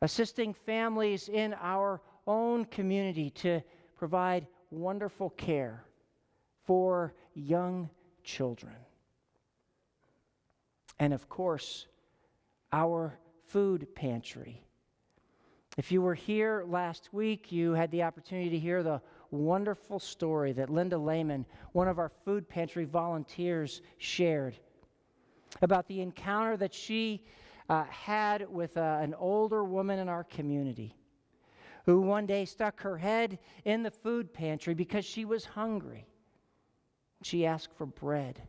assisting 0.00 0.54
families 0.54 1.28
in 1.28 1.54
our 1.60 2.00
own 2.26 2.64
community 2.66 3.30
to 3.30 3.60
provide 3.96 4.46
wonderful 4.70 5.30
care 5.30 5.84
for 6.64 7.12
young 7.34 7.90
children 8.22 8.76
and 11.00 11.14
of 11.14 11.28
course, 11.28 11.86
our 12.72 13.18
food 13.48 13.92
pantry. 13.96 14.62
If 15.76 15.90
you 15.90 16.02
were 16.02 16.14
here 16.14 16.64
last 16.68 17.08
week, 17.12 17.50
you 17.50 17.72
had 17.72 17.90
the 17.90 18.02
opportunity 18.02 18.50
to 18.50 18.58
hear 18.58 18.82
the 18.82 19.00
wonderful 19.30 19.98
story 19.98 20.52
that 20.52 20.68
Linda 20.68 20.98
Lehman, 20.98 21.46
one 21.72 21.88
of 21.88 21.98
our 21.98 22.10
food 22.24 22.48
pantry 22.48 22.84
volunteers, 22.84 23.80
shared 23.96 24.56
about 25.62 25.88
the 25.88 26.02
encounter 26.02 26.56
that 26.58 26.74
she 26.74 27.24
uh, 27.70 27.84
had 27.84 28.48
with 28.50 28.76
uh, 28.76 28.98
an 29.00 29.14
older 29.14 29.64
woman 29.64 29.98
in 30.00 30.08
our 30.08 30.24
community 30.24 30.94
who 31.86 32.02
one 32.02 32.26
day 32.26 32.44
stuck 32.44 32.78
her 32.82 32.98
head 32.98 33.38
in 33.64 33.82
the 33.82 33.90
food 33.90 34.34
pantry 34.34 34.74
because 34.74 35.04
she 35.04 35.24
was 35.24 35.46
hungry. 35.46 36.06
She 37.22 37.46
asked 37.46 37.72
for 37.74 37.86
bread. 37.86 38.42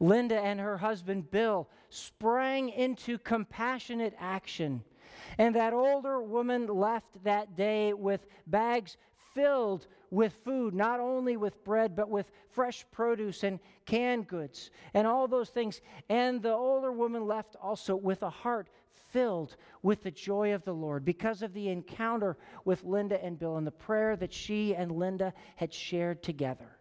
Linda 0.00 0.38
and 0.38 0.60
her 0.60 0.78
husband 0.78 1.30
Bill 1.30 1.68
sprang 1.88 2.68
into 2.70 3.18
compassionate 3.18 4.14
action. 4.18 4.82
And 5.38 5.54
that 5.54 5.72
older 5.72 6.20
woman 6.22 6.66
left 6.66 7.22
that 7.24 7.56
day 7.56 7.92
with 7.92 8.26
bags 8.46 8.96
filled 9.34 9.86
with 10.10 10.32
food, 10.44 10.74
not 10.74 11.00
only 11.00 11.36
with 11.36 11.64
bread, 11.64 11.96
but 11.96 12.08
with 12.08 12.30
fresh 12.50 12.84
produce 12.92 13.42
and 13.42 13.58
canned 13.84 14.28
goods 14.28 14.70
and 14.94 15.06
all 15.06 15.26
those 15.26 15.50
things. 15.50 15.80
And 16.08 16.40
the 16.40 16.52
older 16.52 16.92
woman 16.92 17.26
left 17.26 17.56
also 17.60 17.96
with 17.96 18.22
a 18.22 18.30
heart 18.30 18.68
filled 19.10 19.56
with 19.82 20.02
the 20.02 20.10
joy 20.10 20.54
of 20.54 20.64
the 20.64 20.74
Lord 20.74 21.04
because 21.04 21.42
of 21.42 21.52
the 21.52 21.68
encounter 21.68 22.36
with 22.64 22.84
Linda 22.84 23.22
and 23.22 23.38
Bill 23.38 23.56
and 23.56 23.66
the 23.66 23.72
prayer 23.72 24.16
that 24.16 24.32
she 24.32 24.74
and 24.74 24.92
Linda 24.92 25.32
had 25.56 25.72
shared 25.72 26.22
together. 26.22 26.73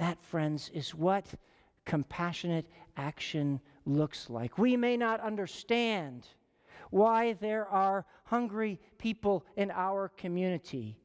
That, 0.00 0.18
friends, 0.22 0.70
is 0.72 0.94
what 0.94 1.26
compassionate 1.84 2.66
action 2.96 3.60
looks 3.84 4.30
like. 4.30 4.56
We 4.56 4.74
may 4.74 4.96
not 4.96 5.20
understand 5.20 6.26
why 6.88 7.34
there 7.34 7.68
are 7.68 8.06
hungry 8.24 8.80
people 8.96 9.44
in 9.56 9.70
our 9.70 10.08
community. 10.16 10.96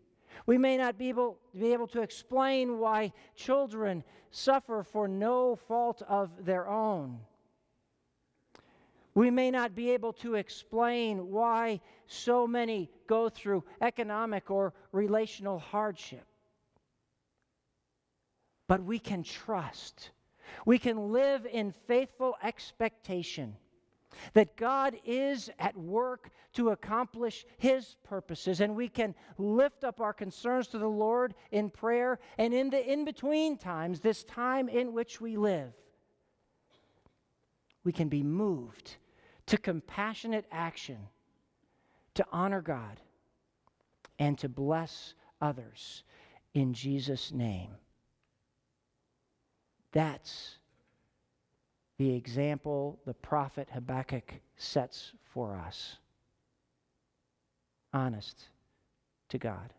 We 0.46 0.58
may 0.58 0.78
not 0.78 0.98
be 0.98 1.10
able, 1.10 1.38
be 1.54 1.74
able 1.74 1.88
to 1.88 2.02
explain 2.02 2.80
why 2.80 3.12
children 3.36 4.02
suffer 4.32 4.82
for 4.82 5.10
no 5.10 5.58
fault 5.58 6.02
of 6.08 6.46
their 6.46 6.70
own. 6.70 7.20
We 9.14 9.30
may 9.30 9.52
not 9.52 9.76
be 9.76 9.92
able 9.92 10.14
to 10.14 10.36
explain 10.36 11.32
why 11.32 11.82
so 12.08 12.48
many 12.48 12.90
go 13.08 13.28
through 13.28 13.66
economic 13.82 14.50
or 14.50 14.74
relational 14.94 15.60
hardship. 15.60 16.26
But 18.68 18.84
we 18.84 19.00
can 19.00 19.24
trust. 19.24 20.12
We 20.66 20.80
can 20.80 21.12
live 21.12 21.46
in 21.46 21.72
faithful 21.72 22.36
expectation 22.44 23.56
that 24.34 24.56
God 24.56 24.96
is 25.06 25.50
at 25.60 25.76
work 25.78 26.30
to 26.54 26.70
accomplish 26.70 27.46
His 27.58 27.98
purposes, 28.04 28.62
and 28.62 28.76
we 28.76 28.88
can 28.88 29.14
lift 29.38 29.84
up 29.84 30.00
our 30.00 30.14
concerns 30.14 30.68
to 30.68 30.78
the 30.78 30.88
Lord 30.88 31.36
in 31.52 31.70
prayer, 31.70 32.20
and 32.38 32.54
in 32.54 32.70
the 32.70 32.92
in 32.92 33.06
between 33.06 33.58
times, 33.58 34.00
this 34.00 34.24
time 34.24 34.70
in 34.70 34.94
which 34.94 35.20
we 35.20 35.36
live, 35.36 35.74
we 37.84 37.92
can 37.92 38.08
be 38.08 38.24
moved 38.24 38.96
to 39.48 39.58
compassionate 39.58 40.46
action 40.52 40.98
to 42.16 42.26
honor 42.32 42.62
God 42.62 43.02
and 44.18 44.38
to 44.40 44.50
bless 44.50 45.14
others 45.42 46.04
in 46.54 46.74
Jesus' 46.74 47.32
name. 47.32 47.72
That's 49.96 50.58
the 51.98 52.14
example 52.14 53.00
the 53.06 53.14
prophet 53.14 53.70
Habakkuk 53.74 54.34
sets 54.58 55.14
for 55.34 55.56
us. 55.56 55.96
Honest 57.94 58.44
to 59.30 59.38
God. 59.38 59.74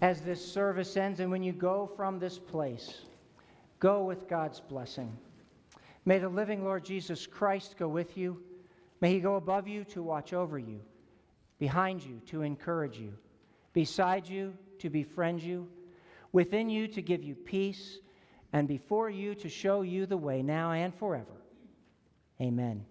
As 0.00 0.20
this 0.22 0.44
service 0.52 0.96
ends 0.96 1.20
and 1.20 1.30
when 1.30 1.42
you 1.42 1.52
go 1.52 1.90
from 1.96 2.18
this 2.18 2.38
place, 2.38 3.02
go 3.78 4.04
with 4.04 4.28
God's 4.28 4.60
blessing. 4.60 5.16
May 6.04 6.18
the 6.18 6.28
living 6.28 6.64
Lord 6.64 6.84
Jesus 6.84 7.26
Christ 7.26 7.76
go 7.78 7.88
with 7.88 8.16
you. 8.16 8.42
May 9.00 9.12
he 9.12 9.20
go 9.20 9.36
above 9.36 9.68
you 9.68 9.84
to 9.84 10.02
watch 10.02 10.32
over 10.32 10.58
you, 10.58 10.80
behind 11.58 12.02
you 12.02 12.20
to 12.26 12.42
encourage 12.42 12.98
you, 12.98 13.12
beside 13.72 14.28
you 14.28 14.54
to 14.78 14.90
befriend 14.90 15.42
you, 15.42 15.68
within 16.32 16.70
you 16.70 16.88
to 16.88 17.02
give 17.02 17.22
you 17.22 17.34
peace, 17.34 17.98
and 18.52 18.66
before 18.66 19.10
you 19.10 19.34
to 19.36 19.48
show 19.48 19.82
you 19.82 20.06
the 20.06 20.16
way 20.16 20.42
now 20.42 20.72
and 20.72 20.94
forever. 20.94 21.40
Amen. 22.40 22.84